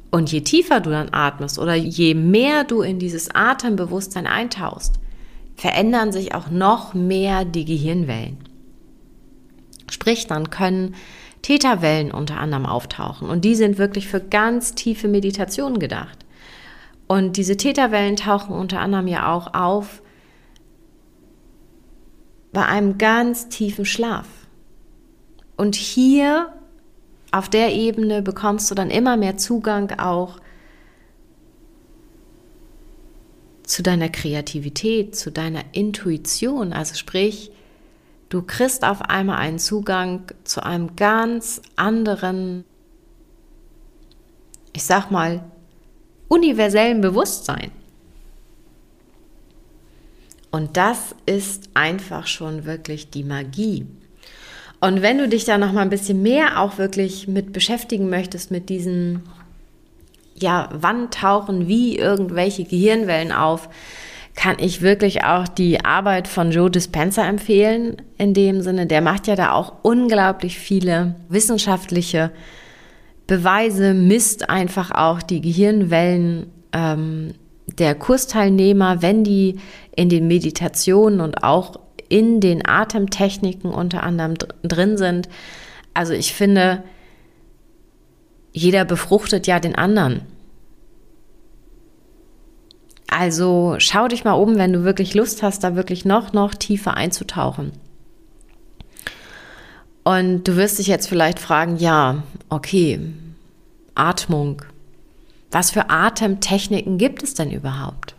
Und 0.10 0.32
je 0.32 0.40
tiefer 0.40 0.80
du 0.80 0.90
dann 0.90 1.10
atmest 1.14 1.60
oder 1.60 1.76
je 1.76 2.14
mehr 2.14 2.64
du 2.64 2.82
in 2.82 2.98
dieses 2.98 3.36
Atembewusstsein 3.36 4.26
eintauchst, 4.26 4.94
verändern 5.58 6.14
sich 6.14 6.34
auch 6.34 6.50
noch 6.50 6.94
mehr 6.94 7.44
die 7.44 7.66
Gehirnwellen. 7.66 8.45
Sprich, 9.90 10.28
dann 10.28 10.50
können 10.50 10.96
Täterwellen 11.42 12.12
unter 12.12 12.40
anderem 12.40 12.66
auftauchen 12.66 13.30
und 13.30 13.46
die 13.46 13.56
sind 13.56 13.78
wirklich 13.78 14.08
für 14.08 14.20
ganz 14.20 14.74
tiefe 14.74 15.08
Meditationen 15.08 15.80
gedacht. 15.80 16.26
Und 17.08 17.38
diese 17.38 17.56
Täterwellen 17.56 18.16
tauchen 18.16 18.56
unter 18.56 18.80
anderem 18.80 19.08
ja 19.08 19.32
auch 19.32 19.54
auf 19.54 20.02
bei 22.52 22.66
einem 22.66 22.98
ganz 22.98 23.50
tiefen 23.50 23.86
Schlaf. 23.86 24.28
Und 25.56 25.76
hier 25.76 26.54
auf 27.32 27.50
der 27.50 27.74
Ebene 27.74 28.22
bekommst 28.22 28.72
du 28.72 28.76
dann 28.76 28.90
immer 28.90 29.18
mehr 29.18 29.38
Zugang 29.38 30.00
auch 30.00 30.40
zu 33.64 33.84
deiner 33.84 34.10
Kreativität, 34.10 35.16
zu 35.16 35.32
deiner 35.32 35.64
Intuition, 35.74 36.72
also 36.72 36.96
sprich, 36.96 37.52
Du 38.30 38.42
kriegst 38.42 38.84
auf 38.84 39.02
einmal 39.02 39.38
einen 39.38 39.60
Zugang 39.60 40.24
zu 40.44 40.64
einem 40.64 40.96
ganz 40.96 41.62
anderen, 41.76 42.66
ich 44.74 44.84
sag 44.84 45.12
mal, 45.12 45.44
universellen 46.28 47.02
Bewusstsein. 47.02 47.72
Und 50.52 50.78
das 50.78 51.16
ist 51.26 51.70
einfach 51.74 52.28
schon 52.28 52.66
wirklich 52.66 53.10
die 53.10 53.24
Magie. 53.24 53.86
Und 54.80 55.02
wenn 55.02 55.18
du 55.18 55.28
dich 55.28 55.46
da 55.46 55.58
noch 55.58 55.72
mal 55.72 55.82
ein 55.82 55.90
bisschen 55.90 56.22
mehr 56.22 56.62
auch 56.62 56.78
wirklich 56.78 57.28
mit 57.28 57.54
beschäftigen 57.54 58.10
möchtest, 58.10 58.52
mit 58.52 58.70
diesen, 58.70 59.24
ja, 60.36 60.70
wann 60.72 61.12
tauchen 61.12 61.68
wie 61.68 61.98
irgendwelche 61.98 62.64
Gehirnwellen 62.64 63.32
auf, 63.32 63.70
kann 64.36 64.58
ich 64.60 64.82
wirklich 64.82 65.24
auch 65.24 65.48
die 65.48 65.84
Arbeit 65.84 66.28
von 66.28 66.52
Joe 66.52 66.70
Dispenza 66.70 67.28
empfehlen. 67.28 68.02
In 68.18 68.34
dem 68.34 68.62
Sinne, 68.62 68.86
der 68.86 69.02
macht 69.02 69.28
ja 69.28 69.36
da 69.36 69.54
auch 69.54 69.74
unglaublich 69.82 70.60
viele 70.60 71.16
wissenschaftliche 71.30 72.32
Beweise, 73.28 73.94
misst 73.94 74.50
einfach 74.50 74.92
auch 74.92 75.22
die 75.22 75.42
Gehirnwellen 75.42 76.48
ähm, 76.74 77.34
der 77.80 77.96
Kursteilnehmer, 77.96 79.02
wenn 79.02 79.24
die 79.24 79.56
in 79.96 80.10
den 80.10 80.28
Meditationen 80.28 81.22
und 81.22 81.44
auch 81.44 81.80
in 82.10 82.40
den 82.40 82.68
Atemtechniken 82.68 83.72
unter 83.72 84.04
anderem 84.04 84.36
drin 84.64 84.98
sind. 84.98 85.28
Also 85.94 86.14
ich 86.14 86.34
finde, 86.34 86.84
jeder 88.52 88.86
befruchtet 88.86 89.48
ja 89.48 89.60
den 89.60 89.76
anderen. 89.76 90.22
Also 93.18 93.76
schau 93.78 94.10
dich 94.10 94.26
mal 94.26 94.34
um, 94.34 94.58
wenn 94.58 94.74
du 94.74 94.84
wirklich 94.84 95.14
Lust 95.14 95.42
hast, 95.42 95.64
da 95.64 95.78
wirklich 95.78 96.04
noch, 96.04 96.34
noch 96.34 96.54
tiefer 96.54 96.96
einzutauchen. 96.96 97.72
Und 100.04 100.44
du 100.44 100.58
wirst 100.58 100.80
dich 100.80 100.88
jetzt 100.88 101.08
vielleicht 101.08 101.40
fragen, 101.40 101.78
ja, 101.78 102.24
okay, 102.50 103.00
Atmung. 103.96 104.64
Was 105.50 105.72
für 105.72 105.90
Atemtechniken 105.90 106.98
gibt 106.98 107.24
es 107.24 107.36
denn 107.36 107.52
überhaupt? 107.52 108.16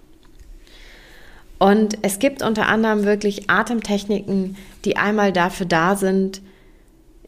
Und 1.58 1.98
es 2.00 2.18
gibt 2.18 2.42
unter 2.42 2.66
anderem 2.66 3.04
wirklich 3.04 3.50
Atemtechniken, 3.50 4.56
die 4.86 4.96
einmal 4.96 5.30
dafür 5.30 5.66
da 5.66 5.96
sind, 5.96 6.40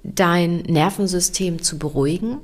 dein 0.02 0.60
Nervensystem 0.60 1.60
zu 1.60 1.78
beruhigen, 1.78 2.38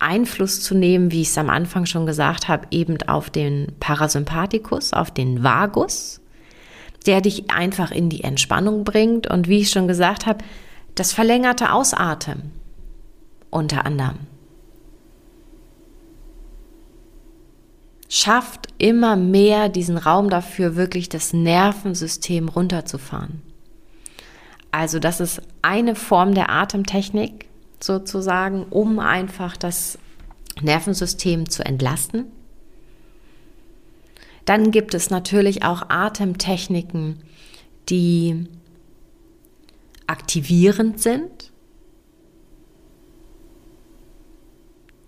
Einfluss 0.00 0.60
zu 0.60 0.74
nehmen, 0.74 1.12
wie 1.12 1.22
ich 1.22 1.28
es 1.28 1.38
am 1.38 1.50
Anfang 1.50 1.86
schon 1.86 2.06
gesagt 2.06 2.48
habe, 2.48 2.66
eben 2.70 3.00
auf 3.06 3.30
den 3.30 3.68
Parasympathikus, 3.80 4.92
auf 4.92 5.10
den 5.10 5.42
Vagus, 5.42 6.20
der 7.06 7.20
dich 7.20 7.50
einfach 7.50 7.90
in 7.90 8.08
die 8.08 8.24
Entspannung 8.24 8.84
bringt 8.84 9.26
und 9.26 9.48
wie 9.48 9.60
ich 9.60 9.70
schon 9.70 9.88
gesagt 9.88 10.26
habe, 10.26 10.44
das 10.94 11.12
verlängerte 11.12 11.72
Ausatmen 11.72 12.52
unter 13.50 13.84
anderem. 13.86 14.18
Schafft 18.08 18.68
immer 18.78 19.14
mehr 19.14 19.68
diesen 19.68 19.96
Raum 19.96 20.30
dafür, 20.30 20.74
wirklich 20.74 21.08
das 21.08 21.32
Nervensystem 21.32 22.48
runterzufahren. 22.48 23.42
Also 24.72 24.98
das 24.98 25.20
ist 25.20 25.42
eine 25.62 25.94
Form 25.94 26.34
der 26.34 26.50
Atemtechnik, 26.50 27.46
sozusagen, 27.82 28.64
um 28.64 28.98
einfach 28.98 29.56
das 29.56 29.98
Nervensystem 30.60 31.48
zu 31.48 31.64
entlasten. 31.64 32.26
Dann 34.44 34.70
gibt 34.70 34.94
es 34.94 35.10
natürlich 35.10 35.64
auch 35.64 35.88
Atemtechniken, 35.88 37.22
die 37.88 38.48
aktivierend 40.06 41.00
sind. 41.00 41.52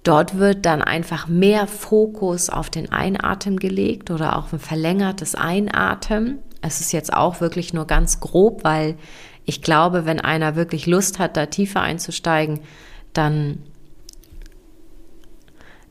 Dort 0.05 0.39
wird 0.39 0.67
dann 0.67 0.83
einfach 0.83 1.29
mehr 1.29 1.67
Fokus 1.67 2.51
auf 2.51 2.71
den 2.71 2.91
Einatmen 2.91 3.59
gelegt 3.59 4.11
oder 4.11 4.37
auf 4.37 4.53
ein 4.53 4.59
verlängertes 4.59 5.35
Einatmen. 5.35 6.39
Es 6.61 6.81
ist 6.81 6.93
jetzt 6.93 7.13
auch 7.13 7.41
wirklich 7.41 7.73
nur 7.73 7.87
ganz 7.87 8.21
grob, 8.21 8.65
weil 8.65 8.97
ich 9.45 9.63
glaube, 9.63 10.07
wenn 10.07 10.21
einer 10.21 10.57
wirklich 10.57 10.87
Lust 10.87 11.19
hat, 11.19 11.37
da 11.37 11.47
tiefer 11.47 11.81
einzusteigen, 11.81 12.61
dann 13.13 13.59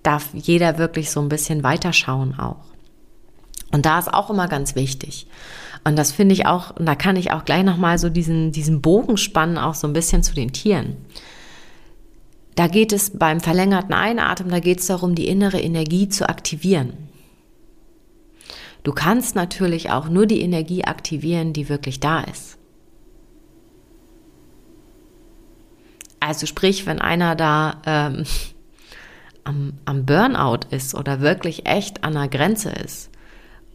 darf 0.03 0.29
jeder 0.33 0.77
wirklich 0.77 1.11
so 1.11 1.21
ein 1.21 1.29
bisschen 1.29 1.63
weiterschauen 1.63 2.37
auch. 2.39 2.65
Und 3.71 3.85
da 3.85 3.99
ist 3.99 4.13
auch 4.13 4.29
immer 4.29 4.47
ganz 4.47 4.75
wichtig. 4.75 5.27
Und 5.83 5.97
das 5.97 6.11
finde 6.11 6.33
ich 6.33 6.45
auch, 6.45 6.75
und 6.75 6.85
da 6.85 6.95
kann 6.95 7.15
ich 7.15 7.31
auch 7.31 7.45
gleich 7.45 7.63
nochmal 7.63 7.97
so 7.97 8.09
diesen, 8.09 8.51
diesen 8.51 8.81
Bogen 8.81 9.17
spannen, 9.17 9.57
auch 9.57 9.73
so 9.73 9.87
ein 9.87 9.93
bisschen 9.93 10.23
zu 10.23 10.33
den 10.33 10.51
Tieren. 10.51 10.97
Da 12.55 12.67
geht 12.67 12.91
es 12.91 13.17
beim 13.17 13.39
verlängerten 13.39 13.93
Einatmen, 13.93 14.49
da 14.49 14.59
geht 14.59 14.79
es 14.79 14.87
darum, 14.87 15.15
die 15.15 15.27
innere 15.27 15.59
Energie 15.59 16.09
zu 16.09 16.27
aktivieren. 16.27 16.93
Du 18.83 18.91
kannst 18.91 19.35
natürlich 19.35 19.91
auch 19.91 20.09
nur 20.09 20.25
die 20.25 20.41
Energie 20.41 20.83
aktivieren, 20.83 21.53
die 21.53 21.69
wirklich 21.69 21.99
da 21.99 22.21
ist. 22.21 22.57
Also 26.31 26.45
sprich, 26.45 26.85
wenn 26.85 27.01
einer 27.01 27.35
da 27.35 27.81
ähm, 27.85 28.23
am, 29.43 29.73
am 29.83 30.05
Burnout 30.05 30.61
ist 30.69 30.95
oder 30.95 31.19
wirklich 31.19 31.65
echt 31.65 32.05
an 32.05 32.13
der 32.13 32.29
Grenze 32.29 32.69
ist 32.69 33.09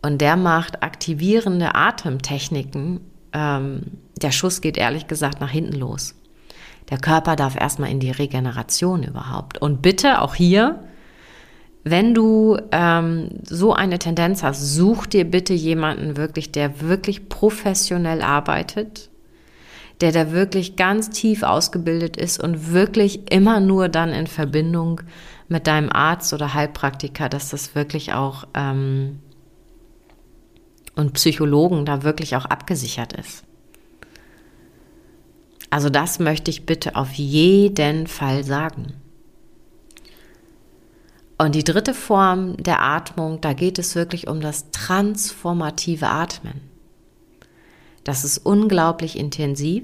und 0.00 0.22
der 0.22 0.36
macht 0.36 0.82
aktivierende 0.82 1.74
Atemtechniken, 1.74 3.00
ähm, 3.34 3.82
der 4.22 4.30
Schuss 4.30 4.62
geht 4.62 4.78
ehrlich 4.78 5.06
gesagt 5.06 5.42
nach 5.42 5.50
hinten 5.50 5.74
los. 5.74 6.14
Der 6.88 6.96
Körper 6.96 7.36
darf 7.36 7.60
erstmal 7.60 7.90
in 7.90 8.00
die 8.00 8.10
Regeneration 8.10 9.02
überhaupt. 9.02 9.58
Und 9.58 9.82
bitte 9.82 10.22
auch 10.22 10.34
hier, 10.34 10.82
wenn 11.84 12.14
du 12.14 12.56
ähm, 12.72 13.32
so 13.42 13.74
eine 13.74 13.98
Tendenz 13.98 14.42
hast, 14.42 14.74
such 14.74 15.04
dir 15.04 15.26
bitte 15.26 15.52
jemanden 15.52 16.16
wirklich, 16.16 16.52
der 16.52 16.80
wirklich 16.80 17.28
professionell 17.28 18.22
arbeitet, 18.22 19.10
der 20.00 20.12
da 20.12 20.32
wirklich 20.32 20.76
ganz 20.76 21.11
tief 21.11 21.42
ausgebildet 21.42 22.16
ist 22.16 22.42
und 22.42 22.72
wirklich 22.72 23.32
immer 23.32 23.61
nur 23.61 23.88
dann 23.88 24.11
in 24.11 24.26
Verbindung 24.26 25.00
mit 25.48 25.66
deinem 25.66 25.90
Arzt 25.90 26.32
oder 26.32 26.54
Heilpraktiker, 26.54 27.28
dass 27.28 27.50
das 27.50 27.74
wirklich 27.74 28.12
auch 28.12 28.46
ähm, 28.54 29.20
und 30.96 31.12
Psychologen 31.12 31.85
da 31.85 32.02
wirklich 32.02 32.37
auch 32.37 32.46
abgesichert 32.46 33.12
ist. 33.12 33.44
Also 35.70 35.90
das 35.90 36.18
möchte 36.18 36.50
ich 36.50 36.66
bitte 36.66 36.96
auf 36.96 37.12
jeden 37.12 38.06
Fall 38.06 38.44
sagen. 38.44 38.94
Und 41.38 41.54
die 41.54 41.64
dritte 41.64 41.92
Form 41.92 42.56
der 42.56 42.82
Atmung, 42.82 43.42
da 43.42 43.52
geht 43.52 43.78
es 43.78 43.94
wirklich 43.94 44.26
um 44.26 44.40
das 44.40 44.70
transformative 44.70 46.06
Atmen. 46.06 46.62
Das 48.06 48.22
ist 48.22 48.38
unglaublich 48.38 49.18
intensiv. 49.18 49.82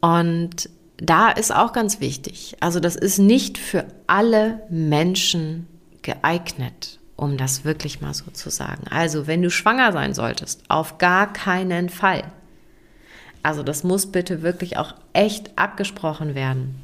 Und 0.00 0.70
da 0.96 1.30
ist 1.30 1.52
auch 1.52 1.72
ganz 1.72 1.98
wichtig, 2.00 2.56
also 2.60 2.78
das 2.78 2.94
ist 2.94 3.18
nicht 3.18 3.58
für 3.58 3.84
alle 4.06 4.62
Menschen 4.70 5.66
geeignet, 6.02 7.00
um 7.16 7.36
das 7.36 7.64
wirklich 7.64 8.00
mal 8.00 8.14
so 8.14 8.30
zu 8.30 8.48
sagen. 8.50 8.84
Also 8.90 9.26
wenn 9.26 9.42
du 9.42 9.50
schwanger 9.50 9.92
sein 9.92 10.14
solltest, 10.14 10.62
auf 10.68 10.98
gar 10.98 11.32
keinen 11.32 11.88
Fall. 11.88 12.22
Also 13.42 13.64
das 13.64 13.82
muss 13.82 14.12
bitte 14.12 14.42
wirklich 14.42 14.76
auch 14.76 14.94
echt 15.14 15.50
abgesprochen 15.58 16.36
werden. 16.36 16.76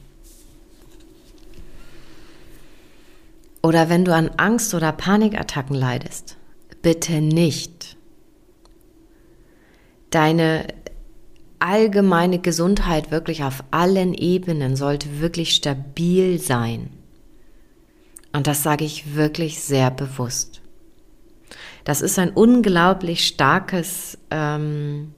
Oder 3.63 3.89
wenn 3.89 4.05
du 4.05 4.13
an 4.13 4.33
Angst- 4.39 4.75
oder 4.75 4.91
Panikattacken 4.91 5.77
leidest, 5.77 6.37
bitte 6.83 7.21
nicht 7.21 7.82
deine 10.15 10.67
allgemeine 11.59 12.39
Gesundheit 12.41 13.11
wirklich 13.11 13.45
auf 13.45 13.63
allen 13.71 14.15
Ebenen 14.15 14.77
sollte 14.77 15.21
wirklich 15.21 15.55
stabil 15.55 16.41
sein. 16.41 16.91
Und 18.33 18.47
das 18.47 18.63
sage 18.63 18.85
ich 18.85 19.15
wirklich 19.15 19.61
sehr 19.63 19.91
bewusst. 19.91 20.61
Das 21.85 22.01
ist 22.01 22.19
ein 22.19 22.31
unglaublich 22.31 23.27
starkes, 23.27 24.19
ähm, 24.31 25.15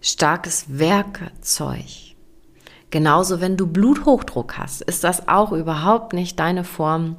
starkes 0.00 0.66
Werkzeug. 0.78 1.86
Genauso, 2.90 3.40
wenn 3.40 3.56
du 3.56 3.66
Bluthochdruck 3.66 4.58
hast, 4.58 4.82
ist 4.82 5.04
das 5.04 5.28
auch 5.28 5.52
überhaupt 5.52 6.12
nicht 6.12 6.38
deine 6.38 6.64
Form, 6.64 7.16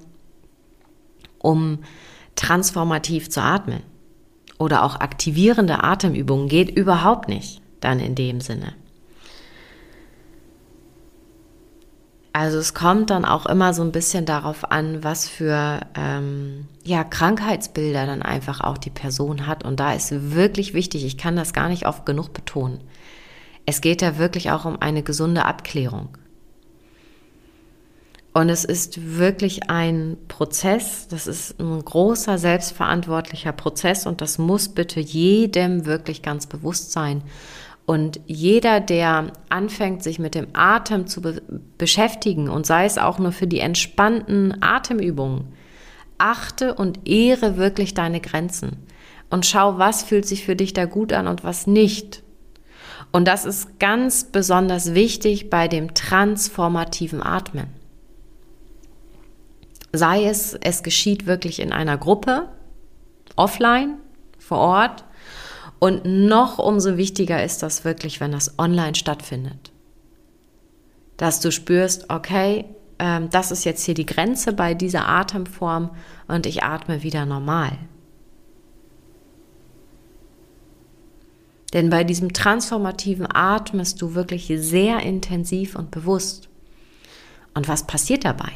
um 1.39 1.79
transformativ 2.35 3.29
zu 3.29 3.41
atmen 3.41 3.83
oder 4.61 4.83
auch 4.83 4.99
aktivierende 4.99 5.83
Atemübungen 5.83 6.47
geht 6.47 6.69
überhaupt 6.69 7.27
nicht 7.27 7.61
dann 7.79 7.99
in 7.99 8.13
dem 8.13 8.41
Sinne. 8.41 8.73
Also 12.33 12.59
es 12.59 12.73
kommt 12.73 13.09
dann 13.09 13.25
auch 13.25 13.45
immer 13.45 13.73
so 13.73 13.81
ein 13.81 13.91
bisschen 13.91 14.25
darauf 14.25 14.71
an, 14.71 15.03
was 15.03 15.27
für 15.27 15.81
ähm, 15.95 16.67
ja, 16.83 17.03
Krankheitsbilder 17.03 18.05
dann 18.05 18.21
einfach 18.21 18.61
auch 18.61 18.77
die 18.77 18.89
Person 18.89 19.47
hat. 19.47 19.65
Und 19.65 19.81
da 19.81 19.93
ist 19.93 20.31
wirklich 20.31 20.73
wichtig, 20.73 21.05
ich 21.05 21.17
kann 21.17 21.35
das 21.35 21.51
gar 21.51 21.67
nicht 21.67 21.87
oft 21.87 22.05
genug 22.05 22.31
betonen. 22.31 22.79
Es 23.65 23.81
geht 23.81 24.01
da 24.01 24.17
wirklich 24.17 24.51
auch 24.51 24.63
um 24.63 24.81
eine 24.81 25.03
gesunde 25.03 25.43
Abklärung. 25.43 26.17
Und 28.33 28.49
es 28.49 28.63
ist 28.63 29.17
wirklich 29.17 29.69
ein 29.69 30.17
Prozess, 30.29 31.07
das 31.09 31.27
ist 31.27 31.59
ein 31.59 31.83
großer 31.83 32.37
selbstverantwortlicher 32.37 33.51
Prozess 33.51 34.05
und 34.05 34.21
das 34.21 34.37
muss 34.37 34.69
bitte 34.69 35.01
jedem 35.01 35.85
wirklich 35.85 36.21
ganz 36.21 36.45
bewusst 36.45 36.93
sein. 36.93 37.23
Und 37.85 38.21
jeder, 38.27 38.79
der 38.79 39.33
anfängt, 39.49 40.01
sich 40.01 40.17
mit 40.17 40.33
dem 40.35 40.47
Atem 40.53 41.07
zu 41.07 41.21
be 41.21 41.41
beschäftigen 41.77 42.47
und 42.47 42.65
sei 42.65 42.85
es 42.85 42.97
auch 42.97 43.19
nur 43.19 43.33
für 43.33 43.47
die 43.47 43.59
entspannten 43.59 44.61
Atemübungen, 44.61 45.51
achte 46.17 46.75
und 46.75 47.09
ehre 47.09 47.57
wirklich 47.57 47.93
deine 47.93 48.21
Grenzen 48.21 48.77
und 49.29 49.45
schau, 49.45 49.77
was 49.77 50.03
fühlt 50.03 50.25
sich 50.25 50.45
für 50.45 50.55
dich 50.55 50.71
da 50.71 50.85
gut 50.85 51.11
an 51.11 51.27
und 51.27 51.43
was 51.43 51.67
nicht. 51.67 52.23
Und 53.11 53.27
das 53.27 53.43
ist 53.43 53.79
ganz 53.79 54.23
besonders 54.23 54.93
wichtig 54.93 55.49
bei 55.49 55.67
dem 55.67 55.93
transformativen 55.93 57.21
Atmen. 57.21 57.80
Sei 59.93 60.25
es, 60.25 60.53
es 60.53 60.83
geschieht 60.83 61.25
wirklich 61.25 61.59
in 61.59 61.71
einer 61.73 61.97
Gruppe, 61.97 62.49
offline, 63.35 63.97
vor 64.37 64.59
Ort. 64.59 65.05
Und 65.79 66.05
noch 66.05 66.59
umso 66.59 66.97
wichtiger 66.97 67.43
ist 67.43 67.63
das 67.63 67.83
wirklich, 67.83 68.19
wenn 68.19 68.31
das 68.31 68.59
online 68.59 68.95
stattfindet. 68.95 69.71
Dass 71.17 71.39
du 71.39 71.51
spürst, 71.51 72.09
okay, 72.09 72.65
ähm, 72.99 73.29
das 73.31 73.51
ist 73.51 73.63
jetzt 73.63 73.83
hier 73.83 73.95
die 73.95 74.05
Grenze 74.05 74.53
bei 74.53 74.73
dieser 74.73 75.07
Atemform 75.07 75.91
und 76.27 76.45
ich 76.45 76.63
atme 76.63 77.03
wieder 77.03 77.25
normal. 77.25 77.77
Denn 81.73 81.89
bei 81.89 82.03
diesem 82.03 82.33
transformativen 82.33 83.27
atmest 83.33 84.01
du 84.01 84.13
wirklich 84.13 84.51
sehr 84.55 84.99
intensiv 84.99 85.75
und 85.75 85.89
bewusst. 85.89 86.49
Und 87.53 87.67
was 87.67 87.87
passiert 87.87 88.25
dabei? 88.25 88.51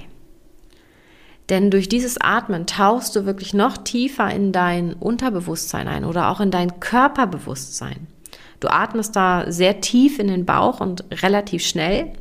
Denn 1.49 1.69
durch 1.69 1.88
dieses 1.88 2.19
Atmen 2.19 2.65
tauchst 2.65 3.15
du 3.15 3.25
wirklich 3.25 3.53
noch 3.53 3.77
tiefer 3.77 4.29
in 4.31 4.51
dein 4.51 4.93
Unterbewusstsein 4.93 5.88
ein 5.88 6.03
oder 6.03 6.29
auch 6.29 6.39
in 6.39 6.49
dein 6.49 6.79
Körperbewusstsein. 6.79 8.08
Du 8.60 8.67
atmest 8.69 9.15
da 9.15 9.51
sehr 9.51 9.81
tief 9.81 10.17
in 10.17 10.27
den 10.27 10.45
Bauch 10.45 10.79
und 10.79 11.05
relativ 11.21 11.63
schnell. 11.63 12.13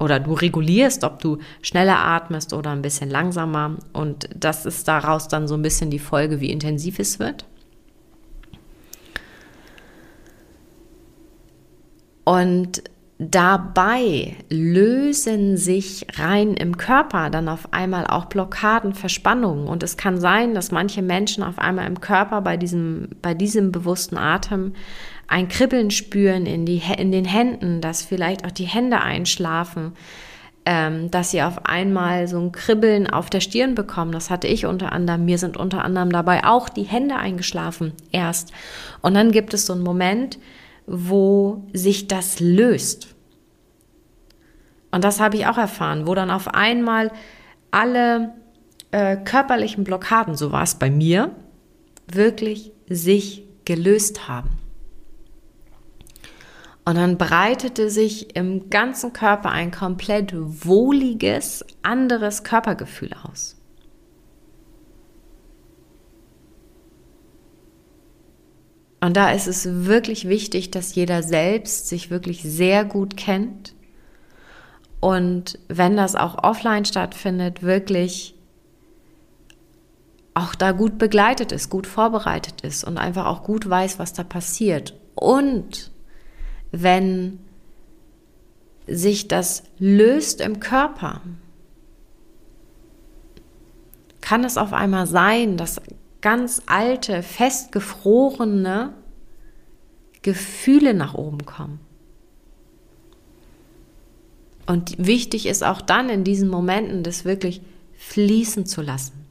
Oder 0.00 0.20
du 0.20 0.32
regulierst, 0.32 1.04
ob 1.04 1.20
du 1.20 1.38
schneller 1.60 1.98
atmest 1.98 2.52
oder 2.52 2.70
ein 2.70 2.82
bisschen 2.82 3.10
langsamer. 3.10 3.76
Und 3.92 4.28
das 4.34 4.64
ist 4.66 4.86
daraus 4.88 5.28
dann 5.28 5.48
so 5.48 5.54
ein 5.54 5.62
bisschen 5.62 5.90
die 5.90 5.98
Folge, 5.98 6.40
wie 6.40 6.50
intensiv 6.50 6.98
es 6.98 7.18
wird. 7.18 7.44
Und 12.24 12.82
dabei 13.18 14.36
lösen 14.48 15.56
sich 15.56 16.06
rein 16.16 16.54
im 16.54 16.76
Körper 16.76 17.30
dann 17.30 17.48
auf 17.48 17.72
einmal 17.72 18.06
auch 18.06 18.26
Blockaden, 18.26 18.94
Verspannungen. 18.94 19.66
Und 19.66 19.82
es 19.82 19.96
kann 19.96 20.20
sein, 20.20 20.54
dass 20.54 20.70
manche 20.70 21.02
Menschen 21.02 21.42
auf 21.42 21.58
einmal 21.58 21.88
im 21.88 22.00
Körper 22.00 22.40
bei 22.40 22.56
diesem, 22.56 23.08
bei 23.20 23.34
diesem 23.34 23.72
bewussten 23.72 24.16
Atem 24.16 24.74
ein 25.26 25.48
Kribbeln 25.48 25.90
spüren 25.90 26.46
in, 26.46 26.64
die, 26.64 26.80
in 26.96 27.10
den 27.10 27.24
Händen, 27.24 27.80
dass 27.80 28.02
vielleicht 28.02 28.46
auch 28.46 28.52
die 28.52 28.64
Hände 28.64 29.00
einschlafen, 29.00 29.92
ähm, 30.64 31.10
dass 31.10 31.32
sie 31.32 31.42
auf 31.42 31.66
einmal 31.66 32.28
so 32.28 32.38
ein 32.38 32.52
Kribbeln 32.52 33.08
auf 33.08 33.30
der 33.30 33.40
Stirn 33.40 33.74
bekommen. 33.74 34.12
Das 34.12 34.30
hatte 34.30 34.46
ich 34.46 34.64
unter 34.64 34.92
anderem. 34.92 35.24
Mir 35.24 35.38
sind 35.38 35.56
unter 35.56 35.84
anderem 35.84 36.10
dabei 36.10 36.44
auch 36.44 36.68
die 36.68 36.84
Hände 36.84 37.16
eingeschlafen 37.16 37.94
erst. 38.12 38.52
Und 39.02 39.14
dann 39.14 39.32
gibt 39.32 39.54
es 39.54 39.66
so 39.66 39.72
einen 39.72 39.82
Moment, 39.82 40.38
wo 40.88 41.68
sich 41.72 42.08
das 42.08 42.40
löst. 42.40 43.14
Und 44.90 45.04
das 45.04 45.20
habe 45.20 45.36
ich 45.36 45.46
auch 45.46 45.58
erfahren, 45.58 46.06
wo 46.06 46.14
dann 46.14 46.30
auf 46.30 46.48
einmal 46.48 47.12
alle 47.70 48.32
äh, 48.90 49.16
körperlichen 49.16 49.84
Blockaden, 49.84 50.34
so 50.34 50.50
war 50.50 50.62
es 50.62 50.76
bei 50.76 50.90
mir, 50.90 51.32
wirklich 52.10 52.72
sich 52.88 53.44
gelöst 53.64 54.28
haben. 54.28 54.50
Und 56.86 56.94
dann 56.96 57.18
breitete 57.18 57.90
sich 57.90 58.34
im 58.34 58.70
ganzen 58.70 59.12
Körper 59.12 59.50
ein 59.50 59.70
komplett 59.70 60.32
wohliges, 60.34 61.62
anderes 61.82 62.44
Körpergefühl 62.44 63.10
aus. 63.30 63.57
Und 69.00 69.16
da 69.16 69.30
ist 69.30 69.46
es 69.46 69.86
wirklich 69.86 70.28
wichtig, 70.28 70.70
dass 70.70 70.94
jeder 70.94 71.22
selbst 71.22 71.88
sich 71.88 72.10
wirklich 72.10 72.42
sehr 72.42 72.84
gut 72.84 73.16
kennt 73.16 73.74
und 75.00 75.58
wenn 75.68 75.96
das 75.96 76.16
auch 76.16 76.42
offline 76.42 76.84
stattfindet, 76.84 77.62
wirklich 77.62 78.34
auch 80.34 80.54
da 80.54 80.72
gut 80.72 80.98
begleitet 80.98 81.52
ist, 81.52 81.70
gut 81.70 81.86
vorbereitet 81.86 82.60
ist 82.62 82.84
und 82.84 82.98
einfach 82.98 83.26
auch 83.26 83.42
gut 83.42 83.68
weiß, 83.68 83.98
was 83.98 84.12
da 84.12 84.24
passiert. 84.24 84.94
Und 85.14 85.90
wenn 86.70 87.40
sich 88.86 89.28
das 89.28 89.64
löst 89.78 90.40
im 90.40 90.60
Körper, 90.60 91.20
kann 94.20 94.44
es 94.44 94.58
auf 94.58 94.72
einmal 94.72 95.06
sein, 95.06 95.56
dass 95.56 95.80
ganz 96.20 96.62
alte, 96.66 97.22
festgefrorene 97.22 98.94
Gefühle 100.22 100.94
nach 100.94 101.14
oben 101.14 101.44
kommen. 101.46 101.80
Und 104.66 104.94
wichtig 104.98 105.46
ist 105.46 105.64
auch 105.64 105.80
dann 105.80 106.10
in 106.10 106.24
diesen 106.24 106.48
Momenten, 106.48 107.02
das 107.02 107.24
wirklich 107.24 107.62
fließen 107.96 108.66
zu 108.66 108.82
lassen. 108.82 109.24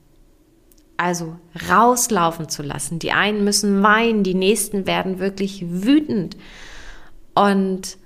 Also 0.97 1.37
rauslaufen 1.69 2.49
zu 2.49 2.63
lassen. 2.63 2.97
Die 2.97 3.11
einen 3.11 3.43
müssen 3.43 3.83
weinen, 3.83 4.23
die 4.23 4.33
nächsten 4.33 4.87
werden 4.87 5.19
wirklich 5.19 5.63
wütend. 5.69 6.37
Und 7.35 7.99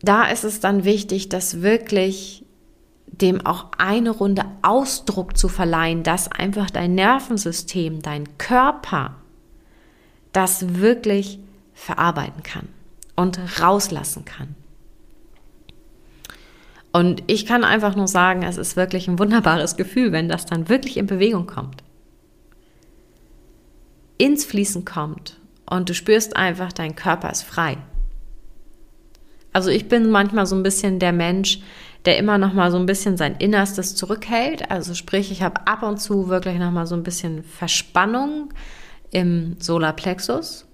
da 0.00 0.24
ist 0.24 0.44
es 0.44 0.60
dann 0.60 0.84
wichtig, 0.84 1.28
dass 1.28 1.60
wirklich 1.60 2.41
dem 3.12 3.44
auch 3.46 3.66
eine 3.78 4.10
Runde 4.10 4.44
Ausdruck 4.62 5.36
zu 5.36 5.48
verleihen, 5.48 6.02
dass 6.02 6.30
einfach 6.30 6.70
dein 6.70 6.94
Nervensystem, 6.94 8.02
dein 8.02 8.38
Körper 8.38 9.16
das 10.32 10.76
wirklich 10.76 11.38
verarbeiten 11.74 12.42
kann 12.42 12.68
und 13.16 13.38
rauslassen 13.60 14.24
kann. 14.24 14.54
Und 16.92 17.22
ich 17.26 17.46
kann 17.46 17.64
einfach 17.64 17.96
nur 17.96 18.08
sagen, 18.08 18.42
es 18.42 18.58
ist 18.58 18.76
wirklich 18.76 19.08
ein 19.08 19.18
wunderbares 19.18 19.76
Gefühl, 19.76 20.12
wenn 20.12 20.28
das 20.28 20.44
dann 20.44 20.68
wirklich 20.68 20.96
in 20.96 21.06
Bewegung 21.06 21.46
kommt. 21.46 21.82
Ins 24.18 24.44
Fließen 24.44 24.84
kommt 24.84 25.40
und 25.68 25.88
du 25.88 25.94
spürst 25.94 26.36
einfach, 26.36 26.72
dein 26.72 26.94
Körper 26.94 27.30
ist 27.30 27.42
frei. 27.42 27.78
Also 29.54 29.70
ich 29.70 29.88
bin 29.88 30.10
manchmal 30.10 30.46
so 30.46 30.54
ein 30.54 30.62
bisschen 30.62 30.98
der 30.98 31.12
Mensch, 31.12 31.60
der 32.04 32.18
immer 32.18 32.38
noch 32.38 32.52
mal 32.52 32.70
so 32.70 32.78
ein 32.78 32.86
bisschen 32.86 33.16
sein 33.16 33.36
Innerstes 33.36 33.94
zurückhält. 33.94 34.70
Also 34.70 34.94
sprich, 34.94 35.30
ich 35.30 35.42
habe 35.42 35.66
ab 35.66 35.82
und 35.82 36.00
zu 36.00 36.28
wirklich 36.28 36.58
noch 36.58 36.72
mal 36.72 36.86
so 36.86 36.96
ein 36.96 37.02
bisschen 37.02 37.44
Verspannung 37.44 38.52
im 39.10 39.56
Solarplexus. 39.60 40.66